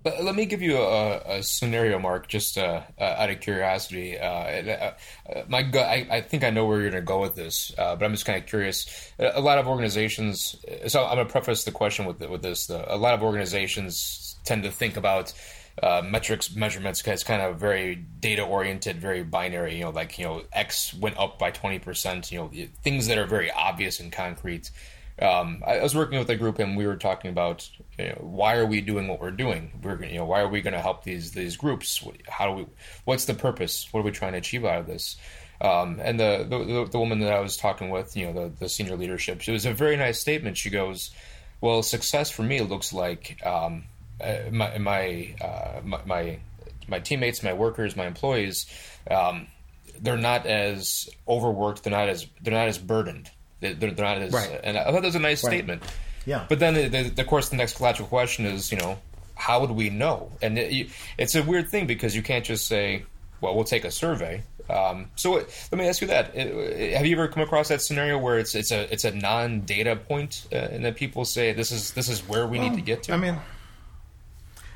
[0.04, 4.18] Let me give you a, a scenario, Mark, just uh, uh, out of curiosity.
[4.18, 4.94] Uh, uh,
[5.30, 7.72] uh my gut, I, I, think I know where you're going to go with this,
[7.78, 9.12] uh, but I'm just kind of curious.
[9.18, 10.56] A lot of organizations.
[10.88, 12.66] So I'm going to preface the question with with this.
[12.66, 15.32] The, a lot of organizations tend to think about
[15.82, 19.76] metrics measurements as kind of very data oriented, very binary.
[19.76, 22.30] You know, like you know, X went up by twenty percent.
[22.30, 22.50] You know,
[22.82, 24.70] things that are very obvious and concrete
[25.20, 28.56] um, I was working with a group and we were talking about you know, why
[28.56, 29.70] are we doing what we're doing?
[29.82, 32.04] We're you know why are we going to help these these groups?
[32.28, 32.66] How do we?
[33.04, 33.86] What's the purpose?
[33.92, 35.16] What are we trying to achieve out of this?
[35.60, 38.68] Um, and the, the, the woman that I was talking with, you know, the, the
[38.68, 40.56] senior leadership, she was a very nice statement.
[40.56, 41.12] She goes,
[41.60, 43.93] "Well, success for me looks like um, uh,
[44.50, 46.38] my my, uh, my, my
[46.88, 48.66] my teammates, my workers, my employees."
[49.10, 49.48] Um,
[50.00, 51.84] they're not as overworked.
[51.84, 53.30] They're not as they're not as burdened.
[53.60, 54.60] They're, they're not as, right.
[54.62, 55.50] and I thought that was a nice right.
[55.50, 55.82] statement.
[56.26, 56.46] Yeah.
[56.48, 58.98] But then, the, the, of course, the next logical question is, you know,
[59.34, 60.32] how would we know?
[60.42, 63.04] And it, it's a weird thing because you can't just say,
[63.40, 64.42] well, we'll take a survey.
[64.68, 68.38] Um, so let me ask you that: Have you ever come across that scenario where
[68.38, 71.90] it's it's a it's a non data point, uh, and that people say this is
[71.92, 73.12] this is where we well, need to get to?
[73.12, 73.36] I mean,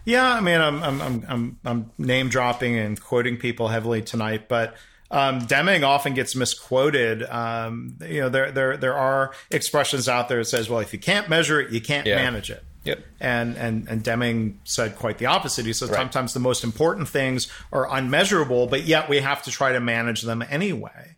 [0.08, 4.74] yeah, I mean, I'm I'm I'm I'm name dropping and quoting people heavily tonight, but
[5.10, 7.24] um, Deming often gets misquoted.
[7.24, 10.98] Um, you know, there there there are expressions out there that says, "Well, if you
[10.98, 12.16] can't measure it, you can't yeah.
[12.16, 13.04] manage it." Yep.
[13.20, 15.66] And and and Deming said quite the opposite.
[15.66, 15.98] He said right.
[15.98, 20.22] sometimes the most important things are unmeasurable, but yet we have to try to manage
[20.22, 21.16] them anyway.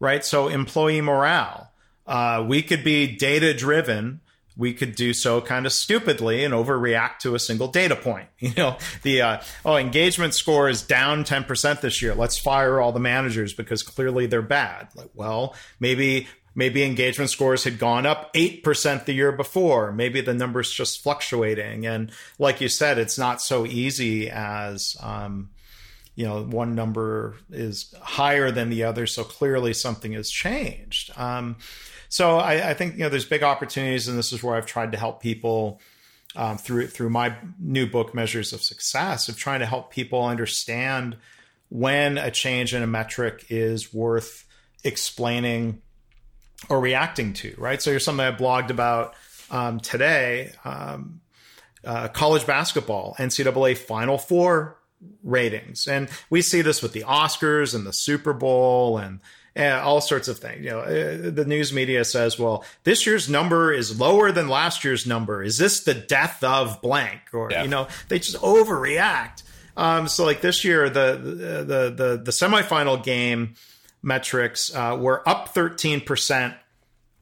[0.00, 0.24] Right.
[0.24, 1.70] So employee morale.
[2.08, 4.20] Uh, we could be data driven
[4.56, 8.28] we could do so kind of stupidly and overreact to a single data point.
[8.42, 12.12] You know, the uh, oh engagement score is down ten percent this year.
[12.12, 14.88] Let's fire all the managers because clearly they're bad.
[14.96, 19.92] Like, well, maybe maybe engagement scores had gone up eight percent the year before.
[19.92, 21.86] Maybe the number's just fluctuating.
[21.86, 25.50] And like you said, it's not so easy as um,
[26.14, 31.16] you know one number is higher than the other, so clearly something has changed.
[31.16, 31.56] Um,
[32.12, 34.92] so I, I, think you know there's big opportunities, and this is where I've tried
[34.92, 35.80] to help people
[36.36, 41.16] um, through through my new book, Measures of Success, of trying to help people understand
[41.70, 44.44] when a change in a metric is worth
[44.84, 45.80] explaining
[46.68, 47.54] or reacting to.
[47.56, 47.80] Right.
[47.80, 49.14] So here's something I blogged about
[49.50, 50.52] um, today.
[50.66, 51.22] Um,
[51.82, 54.76] uh, college basketball, NCAA Final Four
[55.24, 59.20] ratings, and we see this with the Oscars and the Super Bowl and
[59.54, 60.64] and all sorts of things.
[60.64, 64.84] You know, uh, the news media says, "Well, this year's number is lower than last
[64.84, 65.42] year's number.
[65.42, 67.62] Is this the death of blank?" Or yeah.
[67.62, 69.42] you know, they just overreact.
[69.76, 71.16] Um, so, like this year, the
[71.66, 73.54] the the the semifinal game
[74.02, 76.54] metrics uh, were up thirteen percent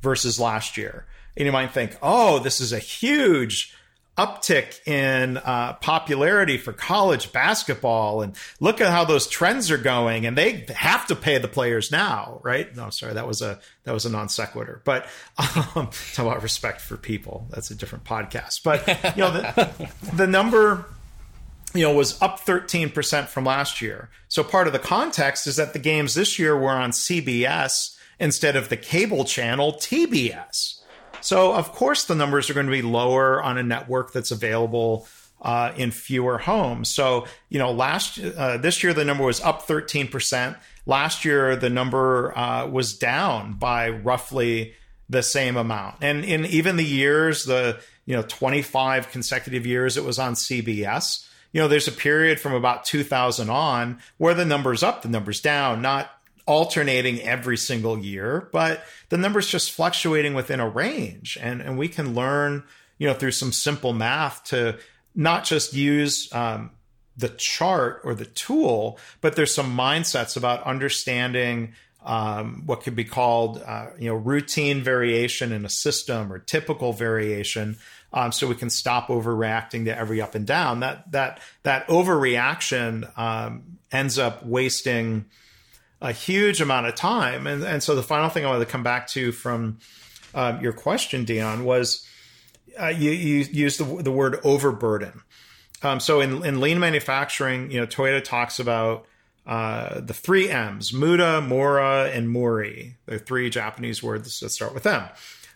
[0.00, 3.74] versus last year, and you might think, "Oh, this is a huge."
[4.26, 8.22] Uptick in uh, popularity for college basketball.
[8.22, 10.26] And look at how those trends are going.
[10.26, 12.74] And they have to pay the players now right?
[12.76, 13.14] No sorry.
[13.14, 14.82] That was a that was a non sequitur.
[14.84, 15.06] But
[15.38, 17.46] um, talk about respect for people?
[17.50, 18.62] That's a different podcast.
[18.62, 20.86] But you know the, the number
[21.74, 24.10] you know was up 13% from last year.
[24.28, 28.56] So part of the context is that the games this year were on cbs instead
[28.56, 30.79] of the cable channel tbs
[31.20, 35.06] so, of course, the numbers are going to be lower on a network that's available
[35.42, 36.90] uh, in fewer homes.
[36.90, 40.56] So, you know, last uh, this year the number was up 13%.
[40.86, 44.74] Last year the number uh, was down by roughly
[45.08, 45.96] the same amount.
[46.02, 51.26] And in even the years, the you know 25 consecutive years it was on CBS.
[51.52, 55.40] You know, there's a period from about 2000 on where the number's up, the number's
[55.40, 56.10] down, not
[56.50, 61.38] alternating every single year, but the numbers just fluctuating within a range.
[61.40, 62.64] And, and we can learn,
[62.98, 64.78] you know, through some simple math to
[65.14, 66.70] not just use um,
[67.16, 73.04] the chart or the tool, but there's some mindsets about understanding um, what could be
[73.04, 77.76] called, uh, you know, routine variation in a system or typical variation.
[78.12, 80.80] Um, so we can stop overreacting to every up and down.
[80.80, 85.26] That that that overreaction um, ends up wasting
[86.00, 87.46] a huge amount of time.
[87.46, 89.78] And and so the final thing I wanted to come back to from
[90.34, 92.06] um, your question, Dion, was
[92.80, 95.22] uh, you, you used the, the word overburden.
[95.82, 99.06] Um, so in, in lean manufacturing, you know, Toyota talks about
[99.46, 102.96] uh, the three M's: Muda, Mura, and Muri.
[103.06, 105.04] They're three Japanese words that start with M.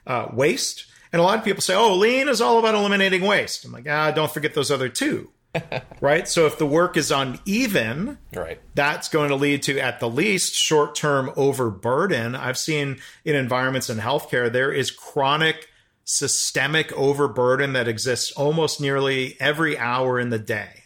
[0.07, 3.64] Uh, waste, and a lot of people say, "Oh, lean is all about eliminating waste."
[3.64, 5.30] I'm like, ah, don't forget those other two.
[6.00, 6.28] Right.
[6.28, 10.54] So if the work is uneven, right, that's going to lead to, at the least,
[10.54, 12.34] short-term overburden.
[12.34, 15.68] I've seen in environments in healthcare there is chronic
[16.04, 20.82] systemic overburden that exists almost nearly every hour in the day.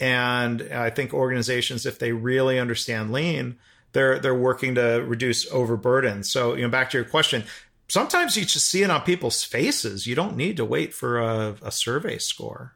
[0.00, 3.58] And I think organizations, if they really understand lean,
[3.92, 6.24] they're they're working to reduce overburden.
[6.24, 7.44] So, you know, back to your question,
[7.88, 10.06] sometimes you just see it on people's faces.
[10.06, 12.74] You don't need to wait for a, a survey score.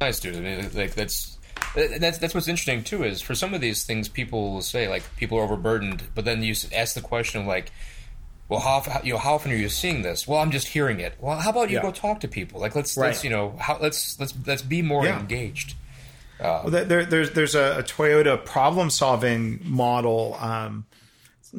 [0.00, 0.36] Nice, dude.
[0.36, 1.36] I mean, like that's
[1.74, 3.04] that's that's what's interesting too.
[3.04, 6.42] Is for some of these things, people will say like people are overburdened, but then
[6.42, 7.70] you ask the question of like,
[8.48, 10.26] well, how you know how often are you seeing this?
[10.26, 11.16] Well, I'm just hearing it.
[11.20, 11.82] Well, how about you yeah.
[11.82, 12.60] go talk to people?
[12.60, 13.08] Like let's right.
[13.08, 15.20] let's you know how let's let's let's be more yeah.
[15.20, 15.74] engaged.
[16.40, 20.86] Uh, well, there, there's there's a, a Toyota problem solving model, um,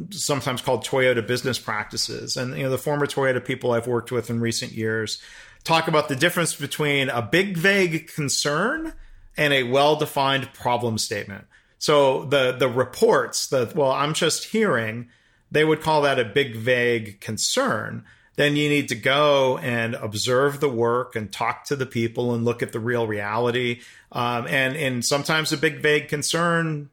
[0.10, 4.32] sometimes called Toyota business practices, and you know the former Toyota people I've worked with
[4.32, 5.22] in recent years
[5.64, 8.94] talk about the difference between a big vague concern
[9.38, 11.46] and a well defined problem statement.
[11.78, 15.10] So the the reports that well I'm just hearing
[15.52, 18.06] they would call that a big, vague concern.
[18.38, 22.46] Then you need to go and observe the work and talk to the people and
[22.46, 23.82] look at the real reality.
[24.12, 26.90] Um, and and sometimes a big, vague concern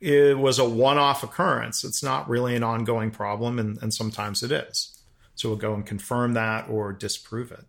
[0.00, 1.84] it was a one-off occurrence.
[1.84, 4.98] It's not really an ongoing problem, and, and sometimes it is.
[5.34, 7.66] So we'll go and confirm that or disprove it.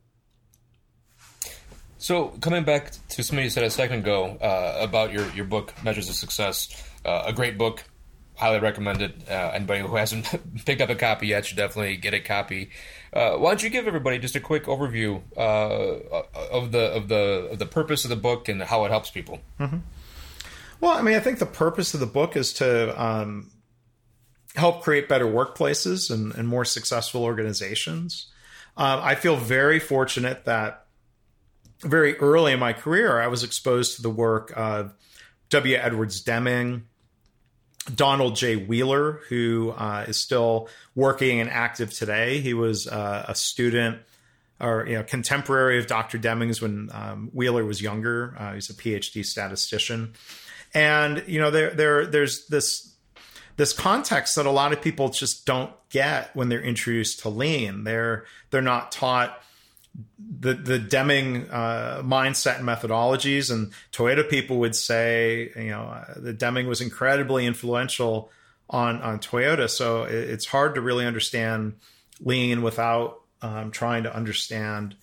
[2.02, 5.72] So coming back to something you said a second ago uh, about your, your book,
[5.84, 6.68] Measures of Success,
[7.06, 7.84] uh, a great book,
[8.34, 9.14] highly recommend it.
[9.30, 10.28] Uh, anybody who hasn't
[10.66, 12.72] picked up a copy yet should definitely get a copy.
[13.14, 17.50] Uh, why don't you give everybody just a quick overview uh, of the of the
[17.52, 19.40] of the purpose of the book and how it helps people?
[19.60, 19.78] Mm-hmm.
[20.80, 23.52] Well, I mean, I think the purpose of the book is to um,
[24.56, 28.26] help create better workplaces and, and more successful organizations.
[28.76, 30.88] Uh, I feel very fortunate that
[31.82, 34.94] very early in my career, I was exposed to the work of
[35.50, 35.76] W.
[35.76, 36.86] Edwards Deming,
[37.94, 38.56] Donald J.
[38.56, 42.40] Wheeler, who uh, is still working and active today.
[42.40, 44.00] He was uh, a student
[44.60, 46.18] or you know contemporary of Dr.
[46.18, 48.36] Deming's when um, Wheeler was younger.
[48.38, 50.14] Uh, he's a PhD statistician,
[50.74, 52.96] and you know there there there's this
[53.58, 57.84] this context that a lot of people just don't get when they're introduced to lean.
[57.84, 59.42] They're they're not taught
[60.40, 66.14] the the Deming uh, mindset and methodologies, and Toyota people would say, you know, uh,
[66.18, 68.32] the Deming was incredibly influential
[68.70, 69.70] on on Toyota.
[69.70, 71.76] So it, it's hard to really understand
[72.22, 74.96] lean without um, trying to understand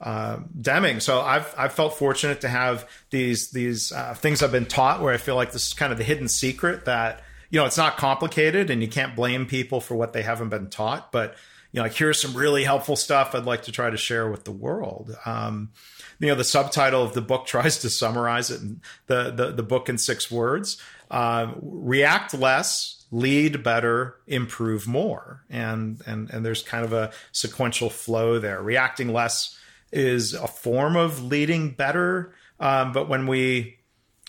[0.00, 1.00] uh, Deming.
[1.00, 5.12] So I've I've felt fortunate to have these these uh, things I've been taught where
[5.12, 7.96] I feel like this is kind of the hidden secret that you know it's not
[7.96, 11.34] complicated and you can't blame people for what they haven't been taught, but
[11.72, 14.44] you know, like here's some really helpful stuff I'd like to try to share with
[14.44, 15.16] the world.
[15.26, 15.70] Um,
[16.18, 19.62] you know, the subtitle of the book tries to summarize it in the, the, the
[19.62, 20.80] book in six words.
[21.10, 25.44] Uh, react less, lead better, improve more.
[25.50, 28.62] And, and, and there's kind of a sequential flow there.
[28.62, 29.58] Reacting less
[29.92, 32.34] is a form of leading better.
[32.60, 33.78] Um, but when we,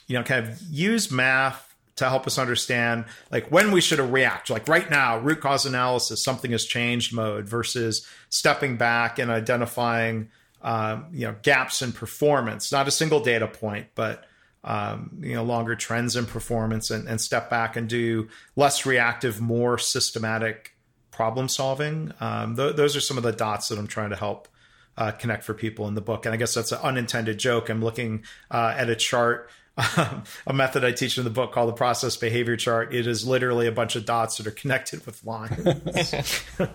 [0.08, 1.69] you know, kind of use math
[2.00, 6.24] to help us understand like when we should react like right now root cause analysis
[6.24, 10.30] something has changed mode versus stepping back and identifying
[10.62, 12.72] um, you know gaps in performance.
[12.72, 14.26] Not a single data point but
[14.64, 18.28] um, you know longer trends in performance and, and, step back and do
[18.58, 20.76] less reactive more systematic
[21.12, 22.12] problem solving.
[22.20, 24.50] Um, th- those are some of the dots that i'm trying to help
[24.98, 26.26] uh, connect for people in the book.
[26.26, 27.70] And i guess that's an unintended joke.
[27.70, 29.50] I'm looking uh, at a chart
[30.48, 32.94] a method I teach in the book called the process behavior chart.
[32.94, 36.14] It is literally a bunch of dots that are connected with lines.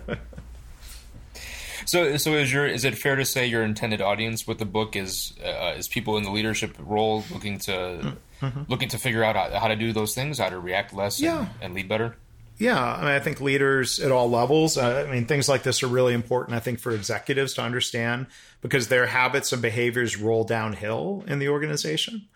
[1.85, 4.95] so, so is your is it fair to say your intended audience with the book
[4.95, 8.61] is uh, is people in the leadership role looking to mm-hmm.
[8.67, 11.39] looking to figure out how, how, to do those things, how to react less yeah.
[11.39, 12.15] and, and lead better?
[12.57, 14.77] Yeah, I mean, I think leaders at all levels.
[14.77, 16.55] Uh, I mean, things like this are really important.
[16.55, 18.27] I think for executives to understand
[18.61, 22.27] because their habits and behaviors roll downhill in the organization.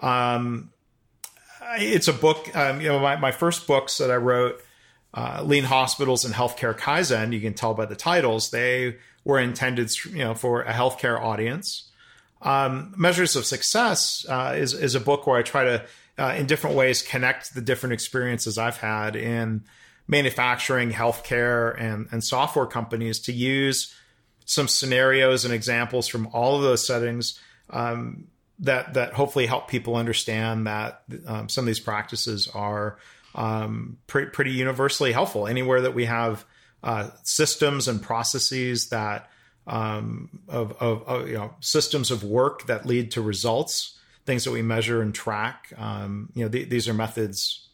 [0.00, 0.70] Um,
[1.76, 2.54] it's a book.
[2.56, 4.60] Um, you know, my, my first books that I wrote,
[5.12, 7.32] uh, Lean Hospitals and Healthcare Kaizen.
[7.32, 11.90] You can tell by the titles they were intended, you know, for a healthcare audience.
[12.42, 15.84] Um, Measures of Success uh, is is a book where I try to
[16.18, 19.64] uh, in different ways connect the different experiences I've had in
[20.06, 23.94] manufacturing, healthcare, and, and software companies to use
[24.44, 27.40] some scenarios and examples from all of those settings
[27.70, 28.26] um,
[28.60, 32.98] that that hopefully help people understand that um, some of these practices are
[33.34, 36.44] um, pre- pretty universally helpful anywhere that we have
[36.82, 39.28] uh, systems and processes that
[39.66, 44.50] um, of, of, of, you know systems of work that lead to results things that
[44.50, 45.72] we measure and track.
[45.76, 47.68] Um, you know, th- these are methods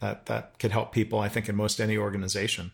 [0.00, 1.18] that that could help people.
[1.18, 2.72] I think in most any organization.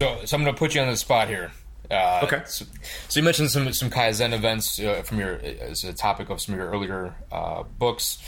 [0.00, 1.52] So, so I'm going to put you on the spot here.
[1.90, 2.42] Uh, okay.
[2.46, 2.64] So,
[3.08, 6.54] so, you mentioned some some Kaizen events uh, from your as a topic of some
[6.54, 8.18] of your earlier uh, books.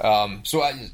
[0.00, 0.90] Um, so I,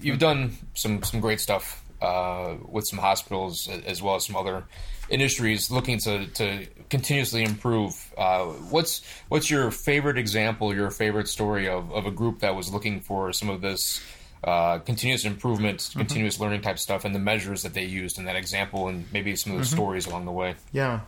[0.00, 4.64] you've done some some great stuff uh, with some hospitals as well as some other
[5.08, 8.12] industries looking to, to continuously improve.
[8.16, 12.72] Uh, what's what's your favorite example, your favorite story of, of a group that was
[12.72, 14.00] looking for some of this
[14.44, 16.00] uh, continuous improvement, mm-hmm.
[16.00, 19.34] continuous learning type stuff, and the measures that they used in that example, and maybe
[19.36, 19.74] some of the mm-hmm.
[19.74, 20.54] stories along the way?
[20.72, 21.00] Yeah.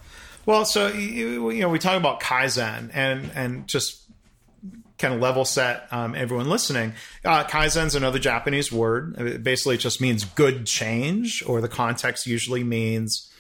[0.49, 4.01] Well, so you know, we talk about kaizen, and and just
[4.97, 6.95] kind of level set um, everyone listening.
[7.23, 9.15] Uh, Kaizen's another Japanese word.
[9.19, 13.31] It basically, just means good change, or the context usually means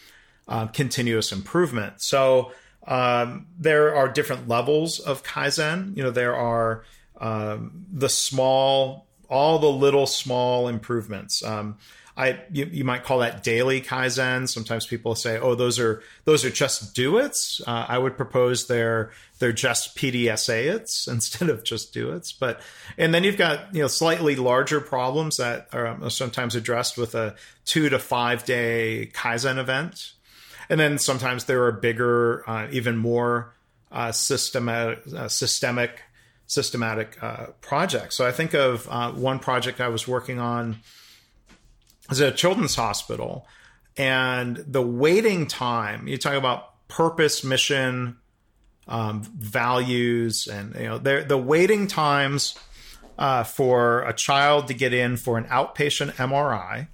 [0.48, 2.02] uh, continuous improvement.
[2.02, 2.52] So
[2.86, 5.96] um, there are different levels of Kaizen.
[5.96, 6.84] You know, there are
[7.22, 11.42] um, the small, all the little small improvements.
[11.42, 11.78] Um,
[12.18, 14.48] I you, you, might call that daily kaizen.
[14.48, 18.66] Sometimes people say, "Oh, those are those are just do its." Uh, I would propose
[18.66, 22.32] they're they're just PDSA its instead of just do its.
[22.32, 22.60] But
[22.98, 27.36] and then you've got you know slightly larger problems that are sometimes addressed with a
[27.64, 30.14] two to five day kaizen event,
[30.68, 33.54] and then sometimes there are bigger, uh, even more
[33.92, 36.02] uh, systematic uh, systemic
[36.48, 38.16] systematic uh, projects.
[38.16, 40.78] So I think of uh, one project I was working on
[42.10, 43.46] is a children's hospital,
[43.96, 46.08] and the waiting time.
[46.08, 48.16] You talk about purpose, mission,
[48.86, 52.58] um, values, and you know the waiting times
[53.18, 56.88] uh, for a child to get in for an outpatient MRI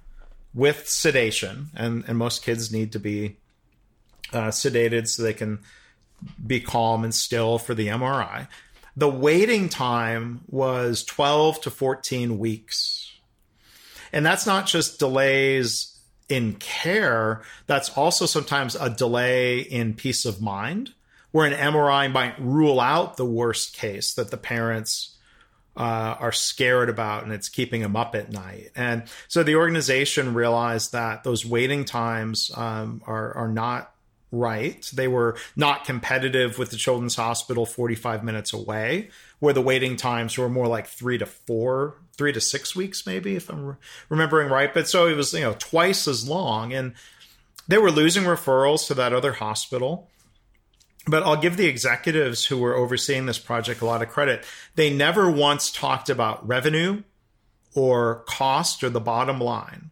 [0.53, 3.37] with sedation, and and most kids need to be
[4.33, 5.59] uh, sedated so they can
[6.45, 8.47] be calm and still for the MRI.
[8.97, 13.04] The waiting time was 12 to 14 weeks
[14.11, 15.99] and that's not just delays
[16.29, 20.93] in care, that's also sometimes a delay in peace of mind,
[21.31, 25.15] where an MRI might rule out the worst case that the parents
[25.77, 28.71] uh, are scared about and it's keeping them up at night.
[28.75, 33.91] And so the organization realized that those waiting times um, are, are not
[34.31, 34.89] right.
[34.93, 39.09] They were not competitive with the Children's Hospital 45 minutes away,
[39.45, 43.35] where the waiting times were more like three to four three to six weeks, maybe
[43.35, 43.77] if I'm
[44.09, 44.73] remembering right.
[44.73, 46.93] But so it was you know twice as long, and
[47.67, 50.09] they were losing referrals to that other hospital.
[51.07, 54.43] But I'll give the executives who were overseeing this project a lot of credit.
[54.73, 57.03] They never once talked about revenue
[57.75, 59.91] or cost or the bottom line.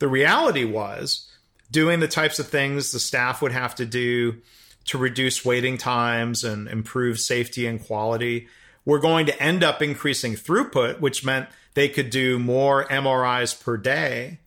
[0.00, 1.30] The reality was
[1.70, 4.42] doing the types of things the staff would have to do
[4.84, 8.48] to reduce waiting times and improve safety and quality
[8.86, 13.76] were going to end up increasing throughput, which meant they could do more MRIs per
[13.76, 14.38] day.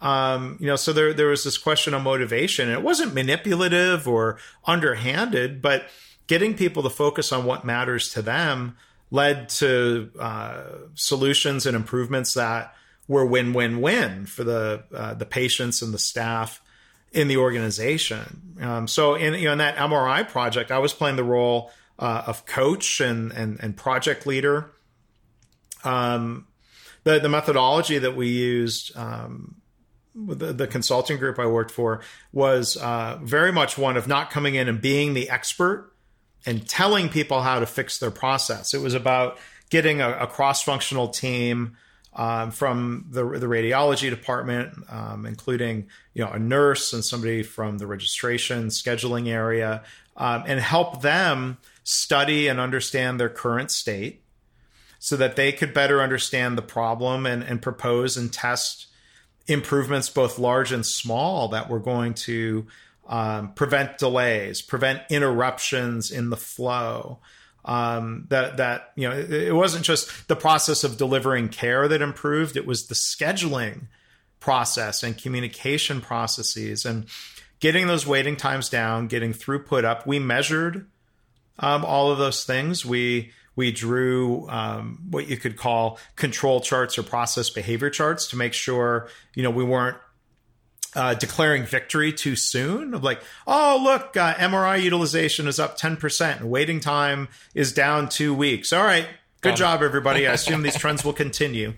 [0.00, 4.08] Um, you know, so there there was this question of motivation, and it wasn't manipulative
[4.08, 5.88] or underhanded, but
[6.26, 8.76] getting people to focus on what matters to them
[9.10, 10.62] led to uh,
[10.94, 12.74] solutions and improvements that
[13.08, 16.62] were win win win for the uh, the patients and the staff
[17.12, 18.56] in the organization.
[18.60, 22.22] Um, so in you know in that MRI project, I was playing the role uh,
[22.26, 24.70] of coach and, and, and project leader.
[25.84, 26.46] Um,
[27.04, 29.56] the, the methodology that we used um,
[30.14, 34.30] with the, the, consulting group I worked for was uh, very much one of not
[34.30, 35.92] coming in and being the expert
[36.44, 38.74] and telling people how to fix their process.
[38.74, 39.38] It was about
[39.70, 41.76] getting a, a cross functional team.
[42.14, 47.78] Um, from the, the radiology department, um, including you know a nurse and somebody from
[47.78, 49.84] the registration scheduling area,
[50.16, 51.58] um, and help them
[51.88, 54.22] study and understand their current state,
[54.98, 58.88] so that they could better understand the problem and, and propose and test
[59.46, 62.66] improvements, both large and small, that were going to
[63.06, 67.20] um, prevent delays, prevent interruptions in the flow.
[67.64, 72.02] Um, that that you know, it, it wasn't just the process of delivering care that
[72.02, 73.86] improved; it was the scheduling
[74.40, 77.06] process and communication processes and
[77.60, 80.06] getting those waiting times down, getting throughput up.
[80.06, 80.86] We measured
[81.58, 82.84] um, all of those things.
[82.84, 88.36] We we drew um, what you could call control charts or process behavior charts to
[88.36, 89.96] make sure you know we weren't
[90.94, 96.40] uh, declaring victory too soon of like oh look uh, mri utilization is up 10%
[96.40, 98.72] and waiting time is down two weeks.
[98.72, 99.06] All right
[99.40, 100.26] good job everybody.
[100.26, 101.74] I assume these trends will continue.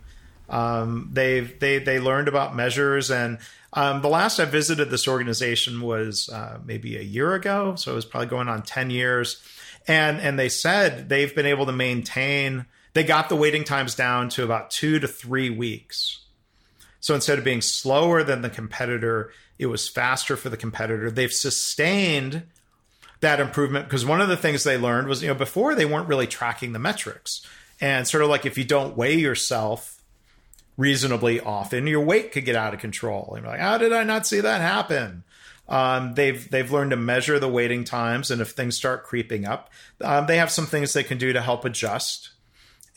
[0.49, 3.39] Um, they've they they learned about measures and
[3.72, 7.95] um, the last i visited this organization was uh, maybe a year ago so it
[7.95, 9.41] was probably going on 10 years
[9.91, 14.28] and and they said they've been able to maintain they got the waiting times down
[14.30, 16.20] to about two to three weeks.
[17.01, 21.11] So instead of being slower than the competitor it was faster for the competitor.
[21.11, 22.45] They've sustained
[23.20, 26.09] that improvement because one of the things they learned was you know before they weren't
[26.09, 27.45] really tracking the metrics.
[27.80, 30.03] And sort of like if you don't weigh yourself
[30.76, 33.32] reasonably often your weight could get out of control.
[33.34, 35.24] And you're like how did i not see that happen
[35.71, 39.71] um, they've they've learned to measure the waiting times, and if things start creeping up,
[40.03, 42.31] um, they have some things they can do to help adjust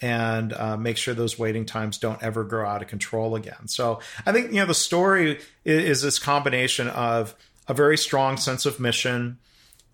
[0.01, 3.67] and uh, make sure those waiting times don't ever grow out of control again.
[3.67, 7.35] So I think you know the story is, is this combination of
[7.67, 9.37] a very strong sense of mission,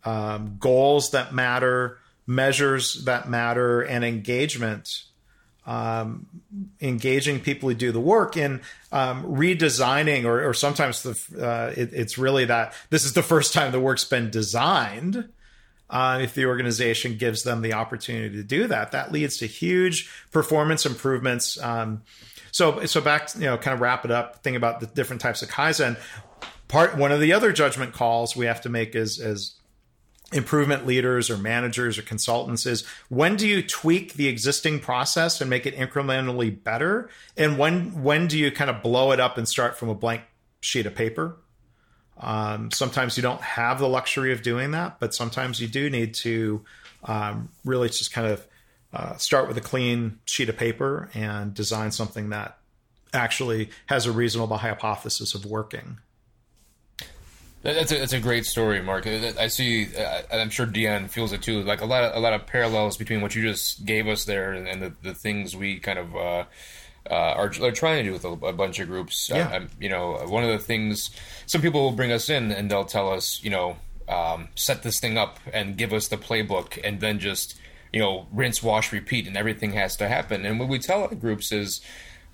[0.06, 5.04] um, goals that matter, measures that matter, and engagement
[5.70, 6.26] um,
[6.82, 8.60] engaging people who do the work in
[8.92, 13.54] um, redesigning, or, or sometimes the, uh, it, it's really that this is the first
[13.54, 15.30] time the work's been designed.
[15.88, 20.10] Uh, if the organization gives them the opportunity to do that, that leads to huge
[20.32, 21.62] performance improvements.
[21.62, 22.02] Um,
[22.52, 24.42] so, so back, you know, kind of wrap it up.
[24.42, 25.98] Think about the different types of kaizen.
[26.68, 29.59] Part one of the other judgment calls we have to make is is
[30.32, 35.50] improvement leaders or managers or consultants is when do you tweak the existing process and
[35.50, 37.10] make it incrementally better?
[37.36, 40.22] And when when do you kind of blow it up and start from a blank
[40.62, 41.38] sheet of paper?
[42.18, 46.14] Um, sometimes you don't have the luxury of doing that but sometimes you do need
[46.16, 46.66] to
[47.06, 48.46] um, really just kind of
[48.92, 52.58] uh, start with a clean sheet of paper and design something that
[53.14, 56.00] actually has a reasonable hypothesis of working
[57.62, 59.06] that's a, that's a great story, Mark.
[59.06, 61.62] I see, uh, I'm sure Dion feels it too.
[61.64, 64.54] Like a lot of a lot of parallels between what you just gave us there
[64.54, 66.46] and, and the, the things we kind of uh,
[67.10, 69.30] uh, are, are, trying to do with a, a bunch of groups.
[69.30, 69.66] Yeah.
[69.80, 71.10] you know, one of the things
[71.48, 73.78] some people will bring us in and they'll tell us, you know,
[74.10, 77.56] um, set this thing up and give us the playbook, and then just
[77.94, 80.46] you know rinse, wash, repeat, and everything has to happen.
[80.46, 81.82] And what we tell our groups is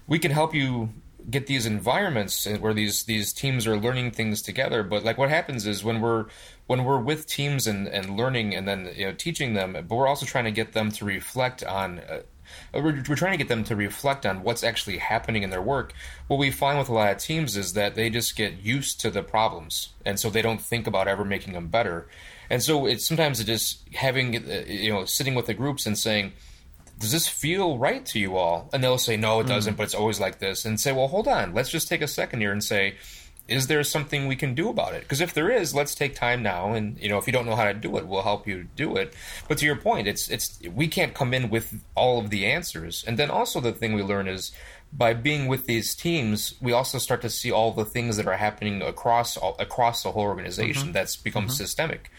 [0.08, 0.90] we can help you
[1.30, 5.66] get these environments where these these teams are learning things together but like what happens
[5.66, 6.26] is when we're
[6.68, 10.08] when we're with teams and and learning and then you know teaching them but we're
[10.08, 12.20] also trying to get them to reflect on uh,
[12.74, 15.94] we're, we're trying to get them to reflect on what's actually happening in their work.
[16.28, 19.10] What we find with a lot of teams is that they just get used to
[19.10, 22.08] the problems, and so they don't think about ever making them better.
[22.50, 25.98] And so it's sometimes it just having uh, you know sitting with the groups and
[25.98, 26.34] saying,
[27.00, 28.70] does this feel right to you all?
[28.74, 29.78] And they'll say, no, it doesn't, mm.
[29.78, 30.66] but it's always like this.
[30.66, 32.96] And say, well, hold on, let's just take a second here and say,
[33.48, 35.02] is there something we can do about it?
[35.02, 37.56] Because if there is, let's take time now, and you know, if you don't know
[37.56, 39.14] how to do it, we'll help you do it.
[39.48, 43.04] But to your point, it's it's we can't come in with all of the answers.
[43.06, 44.52] And then also the thing we learn is
[44.92, 48.38] by being with these teams, we also start to see all the things that are
[48.38, 50.84] happening across all, across the whole organization.
[50.84, 50.92] Mm-hmm.
[50.94, 51.52] That's become mm-hmm.
[51.52, 52.10] systemic.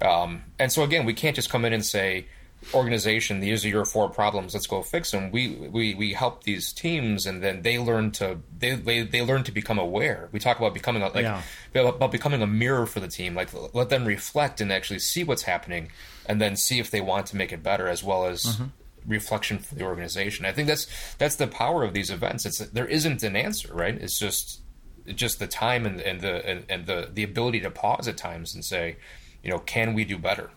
[0.00, 2.28] Um, and so again, we can't just come in and say
[2.74, 5.30] organization these are your four problems let's go fix them.
[5.30, 9.44] We we we help these teams and then they learn to they they, they learn
[9.44, 10.28] to become aware.
[10.32, 11.42] We talk about becoming a, like yeah.
[11.74, 15.42] about becoming a mirror for the team like let them reflect and actually see what's
[15.42, 15.90] happening
[16.26, 18.64] and then see if they want to make it better as well as mm-hmm.
[19.06, 20.46] reflection for the organization.
[20.46, 20.86] I think that's
[21.16, 22.46] that's the power of these events.
[22.46, 23.94] It's there isn't an answer right?
[23.94, 24.60] It's just
[25.06, 28.54] just the time and, and the and, and the the ability to pause at times
[28.54, 28.96] and say
[29.42, 30.50] you know can we do better?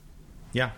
[0.54, 0.72] Yeah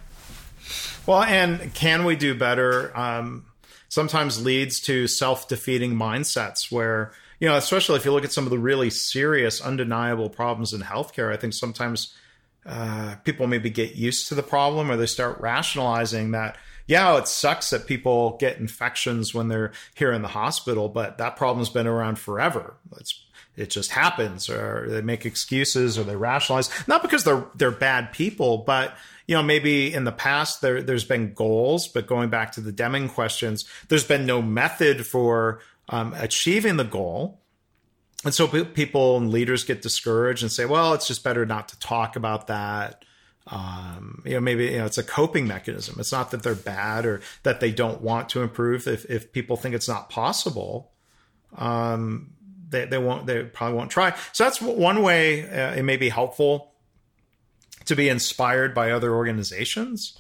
[1.06, 2.96] well, and can we do better?
[2.98, 3.46] Um,
[3.90, 8.46] sometimes leads to self defeating mindsets where, you know, especially if you look at some
[8.46, 12.16] of the really serious, undeniable problems in healthcare, I think sometimes
[12.66, 17.28] uh, people maybe get used to the problem or they start rationalizing that, yeah, it
[17.28, 21.88] sucks that people get infections when they're here in the hospital, but that problem's been
[21.88, 22.76] around forever.
[23.00, 23.24] It's
[23.58, 26.70] it just happens or they make excuses or they rationalize.
[26.88, 28.96] Not because they're they're bad people but
[29.26, 32.72] you know maybe in the past there there's been goals but going back to the
[32.72, 37.42] deming questions there's been no method for um, achieving the goal.
[38.24, 41.80] And so people and leaders get discouraged and say well it's just better not to
[41.80, 43.04] talk about that.
[43.50, 45.96] Um, you know maybe you know it's a coping mechanism.
[46.00, 48.88] It's not that they're bad or that they don't want to improve.
[48.88, 50.92] If, if people think it's not possible
[51.56, 52.32] um,
[52.70, 54.16] they, they won't they probably won't try.
[54.34, 56.74] So that's one way uh, it may be helpful
[57.86, 60.18] to be inspired by other organizations.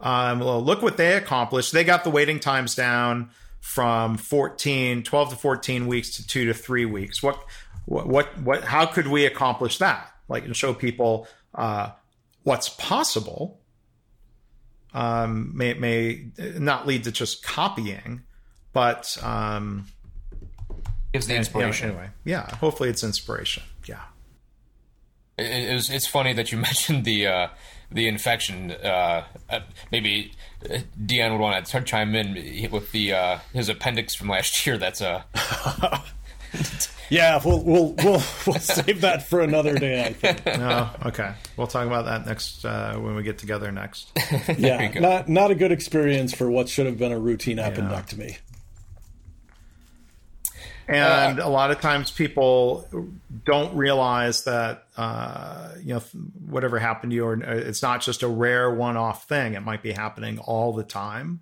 [0.00, 1.72] Um, well look what they accomplished.
[1.72, 3.30] They got the waiting times down
[3.60, 7.22] from 14 12 to 14 weeks to 2 to 3 weeks.
[7.22, 7.42] What
[7.86, 10.10] what what, what how could we accomplish that?
[10.28, 11.90] Like and show people uh,
[12.44, 13.60] what's possible
[14.94, 16.26] um, may may
[16.58, 18.22] not lead to just copying
[18.72, 19.86] but um,
[21.12, 21.90] gives the inspiration.
[21.90, 22.54] And, anyway, yeah.
[22.56, 23.62] Hopefully, it's inspiration.
[23.86, 24.00] Yeah.
[25.38, 27.48] It, it was, it's funny that you mentioned the uh,
[27.90, 28.72] the infection.
[28.72, 30.32] Uh, uh, maybe
[30.68, 34.78] uh, Dion would want to chime in with the uh, his appendix from last year.
[34.78, 35.24] That's a.
[37.10, 40.04] yeah, we'll we'll we'll we'll save that for another day.
[40.04, 40.46] I think.
[40.60, 44.12] No, okay, we'll talk about that next uh, when we get together next.
[44.58, 48.38] yeah, not not a good experience for what should have been a routine appendectomy.
[50.90, 52.86] And uh, a lot of times people
[53.44, 56.00] don't realize that, uh, you know,
[56.48, 59.54] whatever happened to you, or uh, it's not just a rare one off thing.
[59.54, 61.40] It might be happening all the time.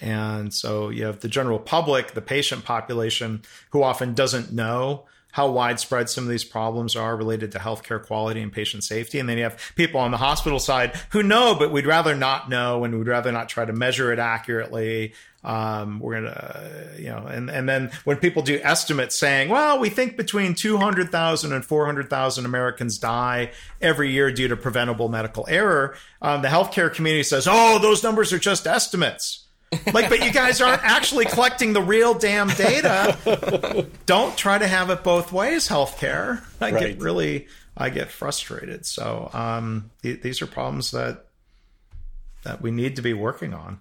[0.00, 5.04] And so you have the general public, the patient population, who often doesn't know
[5.34, 9.18] how widespread some of these problems are related to healthcare quality and patient safety.
[9.18, 12.48] And then you have people on the hospital side who know, but we'd rather not
[12.48, 15.12] know and we'd rather not try to measure it accurately.
[15.42, 19.88] Um, we're gonna, you know, and and then when people do estimates saying, well, we
[19.90, 23.50] think between 200,000 and 400,000 Americans die
[23.82, 28.32] every year due to preventable medical error, um, the healthcare community says, oh, those numbers
[28.32, 29.43] are just estimates.
[29.92, 33.86] Like, but you guys aren't actually collecting the real damn data.
[34.06, 36.42] Don't try to have it both ways, healthcare.
[36.60, 36.80] I right.
[36.80, 38.86] get really, I get frustrated.
[38.86, 41.26] So um, th- these are problems that
[42.44, 43.80] that we need to be working on.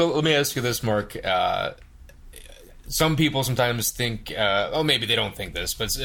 [0.00, 1.16] So let me ask you this, Mark.
[1.24, 1.72] Uh,
[2.86, 6.04] some people sometimes think, uh, oh, maybe they don't think this, but uh,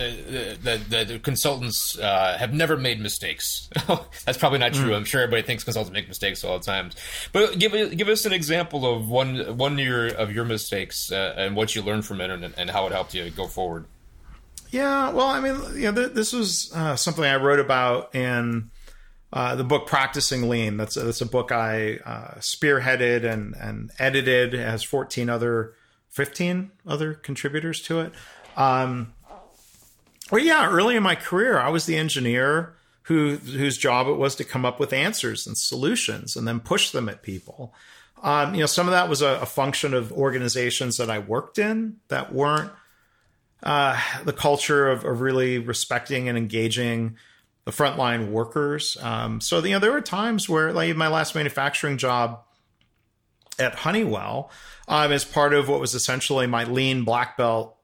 [0.64, 3.70] the, the, consultants uh, have never made mistakes.
[4.26, 4.92] That's probably not true.
[4.92, 4.98] Mm.
[4.98, 6.92] I'm sure everybody thinks consultants make mistakes all the time.
[7.34, 11.56] But give give us an example of one one year of your mistakes uh, and
[11.56, 13.86] what you learned from it, and, and, how it helped you go forward.
[14.72, 18.70] Yeah, well, I mean, you know, th- this was uh, something I wrote about in
[19.34, 20.78] uh, the book Practicing Lean.
[20.78, 24.54] That's a, that's a book I uh, spearheaded and and edited.
[24.54, 25.74] It has fourteen other,
[26.10, 28.14] fifteen other contributors to it.
[28.56, 29.14] Um,
[30.32, 34.36] well, yeah, early in my career, I was the engineer who whose job it was
[34.36, 37.74] to come up with answers and solutions and then push them at people.
[38.22, 41.58] Um, you know, some of that was a, a, function of organizations that I worked
[41.58, 42.70] in that weren't
[43.64, 47.16] uh, the culture of, of really respecting and engaging
[47.64, 48.98] the frontline workers.
[49.02, 52.44] Um, so you know there were times where, like my last manufacturing job
[53.58, 54.52] at Honeywell,
[54.90, 57.78] um, as part of what was essentially my lean black belt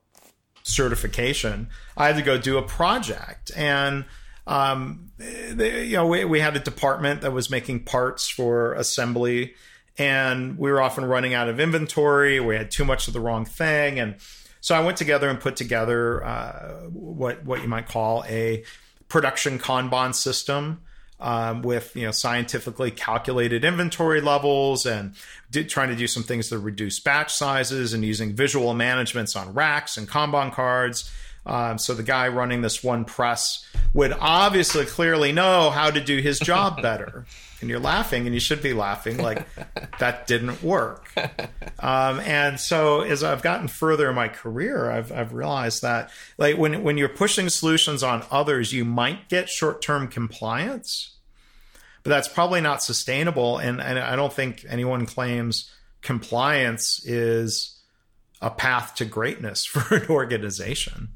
[0.63, 4.05] certification, I had to go do a project and.
[4.47, 9.55] Um, they, you know, we, we had a department that was making parts for assembly,
[9.97, 12.39] and we were often running out of inventory.
[12.39, 14.17] We had too much of the wrong thing, and
[14.61, 18.63] so I went together and put together uh, what what you might call a
[19.07, 20.81] production Kanban system
[21.19, 25.13] um, with you know scientifically calculated inventory levels and
[25.51, 29.53] did, trying to do some things to reduce batch sizes and using visual managements on
[29.53, 31.11] racks and Kanban cards.
[31.47, 36.17] Um, so the guy running this one press would obviously clearly know how to do
[36.17, 37.25] his job better
[37.65, 39.47] and you're laughing and you should be laughing like
[39.99, 41.11] that didn't work.
[41.79, 46.57] Um, and so as i've gotten further in my career I've, I've realized that like
[46.57, 51.15] when, when you're pushing solutions on others you might get short-term compliance
[52.03, 53.57] but that's probably not sustainable.
[53.57, 55.71] And, and i don't think anyone claims
[56.03, 57.81] compliance is
[58.41, 61.14] a path to greatness for an organization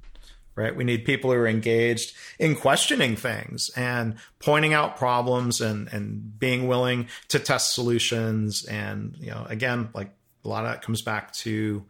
[0.55, 0.75] right?
[0.75, 6.37] We need people who are engaged in questioning things and pointing out problems and and
[6.37, 8.65] being willing to test solutions.
[8.65, 10.11] And you know, again, like
[10.43, 11.83] a lot of that comes back to,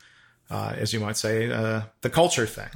[0.49, 2.69] uh, as you might say, uh, the culture thing.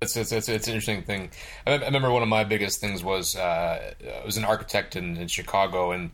[0.00, 1.30] It's, it's, it's, it's, an interesting thing.
[1.66, 5.26] I, remember one of my biggest things was uh, I was an architect in, in
[5.26, 6.12] Chicago, and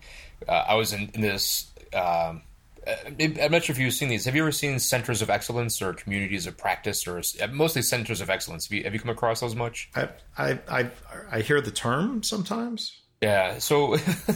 [0.49, 2.43] uh, I was in, in this um,
[2.87, 4.25] I'm not sure if you've seen these.
[4.25, 8.31] Have you ever seen centers of excellence or communities of practice, or mostly centers of
[8.31, 8.67] excellence?
[8.67, 9.91] Have you, have you come across those much?
[9.95, 10.91] I, I I
[11.31, 13.01] I hear the term sometimes.
[13.25, 13.59] Yeah.
[13.59, 13.95] So,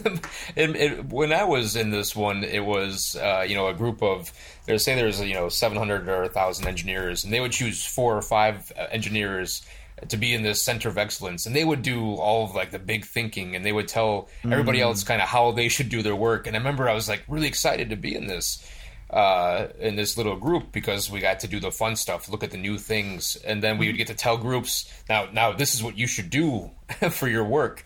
[0.56, 4.02] it, it, when I was in this one, it was uh, you know a group
[4.02, 4.32] of
[4.64, 8.22] there's say there's you know 700 or 1,000 engineers, and they would choose four or
[8.22, 9.60] five uh, engineers
[10.08, 12.78] to be in the center of excellence, and they would do all of like the
[12.78, 14.82] big thinking, and they would tell everybody mm.
[14.82, 16.46] else kind of how they should do their work.
[16.46, 18.64] And I remember I was like really excited to be in this
[19.10, 22.50] uh, in this little group because we got to do the fun stuff, look at
[22.50, 25.82] the new things, and then we would get to tell groups now now this is
[25.82, 26.70] what you should do
[27.10, 27.84] for your work.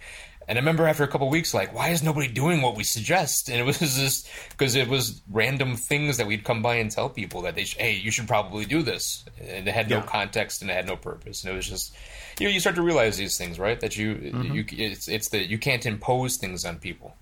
[0.48, 3.48] And I remember after a couple weeks, like, why is nobody doing what we suggest?
[3.48, 7.08] And it was just because it was random things that we'd come by and tell
[7.08, 9.24] people that they, sh- hey, you should probably do this.
[9.40, 11.44] And it had no context and it had no purpose.
[11.44, 11.94] And it was just,
[12.38, 13.78] you know, you start to realize these things, right?
[13.80, 14.54] That you, mm-hmm.
[14.54, 17.14] you, it's, it's that you can't impose things on people.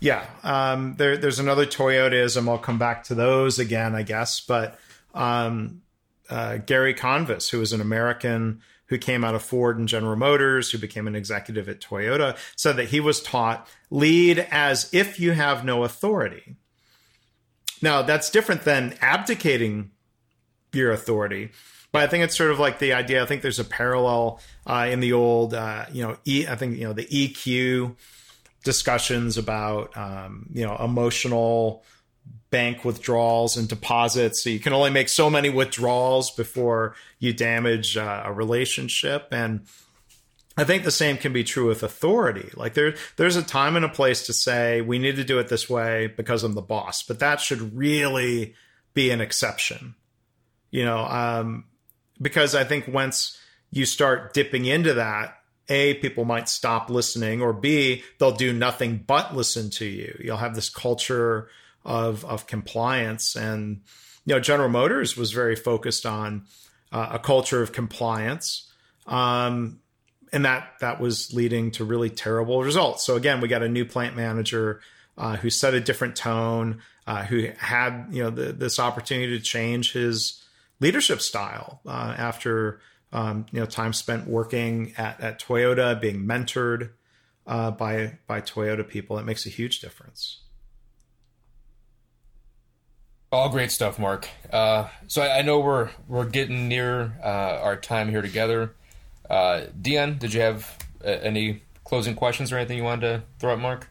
[0.00, 2.48] Yeah, um, there, there's another Toyotaism.
[2.48, 4.40] I'll come back to those again, I guess.
[4.40, 4.76] But
[5.14, 5.82] um,
[6.28, 8.62] uh, Gary Convis, who is an American
[8.92, 12.76] who came out of Ford and General Motors, who became an executive at Toyota, said
[12.76, 16.56] that he was taught lead as if you have no authority.
[17.80, 19.92] Now, that's different than abdicating
[20.74, 21.52] your authority.
[21.90, 23.22] But I think it's sort of like the idea.
[23.22, 26.78] I think there's a parallel uh, in the old, uh, you know, e, I think
[26.78, 27.96] you know the EQ
[28.62, 31.82] discussions about um, you know emotional
[32.52, 34.44] bank withdrawals and deposits.
[34.44, 39.26] So you can only make so many withdrawals before you damage uh, a relationship.
[39.32, 39.62] And
[40.56, 42.50] I think the same can be true with authority.
[42.54, 45.48] Like there, there's a time and a place to say we need to do it
[45.48, 48.54] this way because I'm the boss, but that should really
[48.94, 49.94] be an exception.
[50.70, 51.64] You know, um,
[52.20, 53.38] because I think once
[53.70, 55.38] you start dipping into that,
[55.68, 60.18] a people might stop listening, or b they'll do nothing but listen to you.
[60.22, 61.48] You'll have this culture
[61.84, 63.36] of of compliance.
[63.36, 63.82] And
[64.24, 66.46] you know, General Motors was very focused on
[66.92, 68.70] uh, a culture of compliance.
[69.06, 69.80] Um,
[70.32, 73.04] and that that was leading to really terrible results.
[73.04, 74.80] So again, we got a new plant manager
[75.18, 79.44] uh, who set a different tone, uh, who had you know the, this opportunity to
[79.44, 80.42] change his
[80.80, 82.80] leadership style uh, after
[83.12, 86.90] um, you know time spent working at, at Toyota, being mentored
[87.46, 89.18] uh, by by Toyota people.
[89.18, 90.40] It makes a huge difference.
[93.32, 94.28] All great stuff, Mark.
[94.52, 98.74] Uh, so I, I, know we're we're getting near uh, our time here together.
[99.28, 103.54] Uh, Dion, did you have uh, any closing questions or anything you wanted to throw
[103.54, 103.88] at Mark?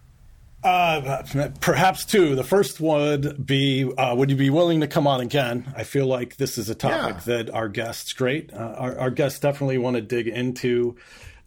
[0.63, 1.23] Uh,
[1.59, 2.35] perhaps two.
[2.35, 5.73] The first would be, uh, would you be willing to come on again?
[5.75, 7.37] I feel like this is a topic yeah.
[7.37, 10.97] that our guests, great, uh, our, our, guests definitely want to dig into.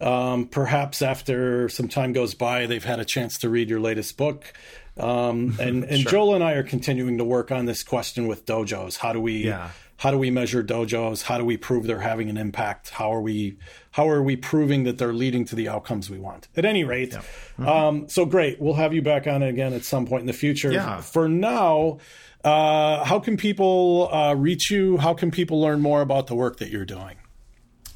[0.01, 4.17] Um, perhaps after some time goes by, they've had a chance to read your latest
[4.17, 4.53] book.
[4.97, 6.11] Um, and and sure.
[6.11, 8.97] Joel and I are continuing to work on this question with dojos.
[8.97, 9.69] How do we yeah.
[9.97, 11.23] how do we measure dojos?
[11.23, 12.91] How do we prove they're having an impact?
[12.91, 13.57] How are we
[13.91, 16.47] how are we proving that they're leading to the outcomes we want?
[16.55, 17.19] At any rate, yeah.
[17.19, 17.67] mm-hmm.
[17.67, 18.59] um, so great.
[18.59, 20.71] We'll have you back on again at some point in the future.
[20.71, 21.01] Yeah.
[21.01, 21.99] For now,
[22.43, 24.97] uh, how can people uh, reach you?
[24.97, 27.17] How can people learn more about the work that you're doing?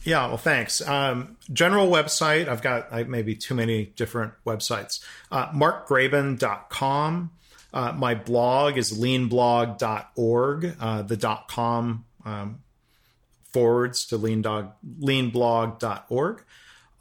[0.04, 0.86] Yeah, well, thanks.
[0.88, 5.04] Um, general website, I've got I, maybe too many different websites.
[5.32, 7.32] Uh, markgraban.com.
[7.72, 10.76] Uh, my blog is leanblog.org.
[10.80, 12.60] Uh, the dot com um,
[13.52, 16.44] forwards to lean dog, leanblog.org.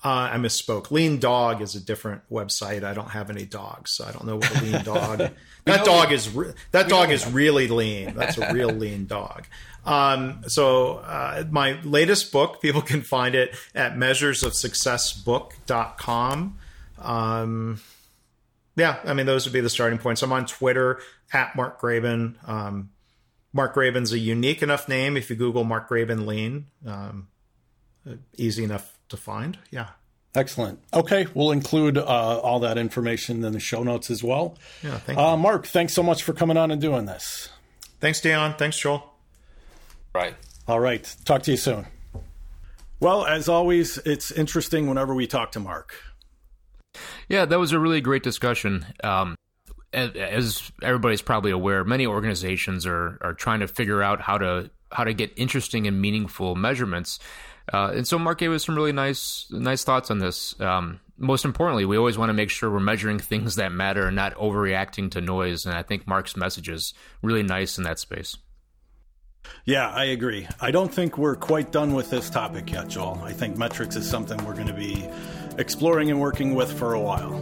[0.05, 0.93] Uh, I misspoke.
[0.93, 2.85] Lean Dog is a different website.
[2.85, 5.33] I don't have any dogs, so I don't know what a lean dog.
[5.65, 8.15] that dog is re- that dog is really lean.
[8.15, 9.47] That's a real lean dog.
[9.85, 16.59] Um, so uh, my latest book, people can find it at measuresofsuccessbook.com.
[17.01, 17.81] Um,
[18.77, 20.23] yeah, I mean, those would be the starting points.
[20.23, 21.01] I'm on Twitter
[21.33, 22.35] at Mark Graban.
[22.49, 22.91] Um,
[23.53, 25.17] Mark Graban's a unique enough name.
[25.17, 27.29] If you Google Mark Graban Lean, um,
[28.37, 29.59] easy enough to find.
[29.71, 29.89] Yeah.
[30.35, 30.81] Excellent.
[30.93, 34.57] Okay, we'll include uh, all that information in the show notes as well.
[34.83, 37.49] Yeah, thank uh, Mark, thanks so much for coming on and doing this.
[38.01, 38.55] Thanks, Dion.
[38.57, 39.15] Thanks, Joel.
[40.15, 40.35] Right.
[40.69, 41.17] All right.
[41.25, 41.87] Talk to you soon.
[43.01, 45.95] Well, as always, it's interesting whenever we talk to Mark.
[47.29, 48.85] Yeah, that was a really great discussion.
[49.03, 49.37] Um,
[49.93, 55.05] as everybody's probably aware, many organizations are are trying to figure out how to how
[55.05, 57.19] to get interesting and meaningful measurements.
[57.73, 60.59] Uh, and so Mark gave us some really nice nice thoughts on this.
[60.61, 64.17] Um, most importantly, we always want to make sure we're measuring things that matter and
[64.17, 65.67] not overreacting to noise.
[65.67, 68.37] And I think Mark's message is really nice in that space.
[69.65, 70.47] Yeah, I agree.
[70.61, 73.21] I don't think we're quite done with this topic yet, Joel.
[73.25, 75.07] I think metrics is something we're going to be
[75.59, 77.33] exploring and working with for a while.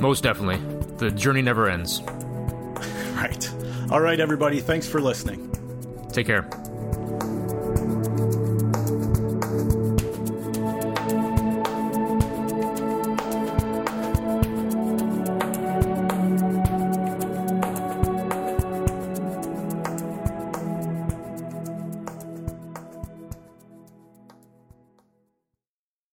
[0.00, 0.58] Most definitely.
[0.96, 2.00] The journey never ends.
[3.14, 3.50] right.
[3.90, 4.60] All right, everybody.
[4.60, 5.44] Thanks for listening.
[6.12, 6.48] Take care.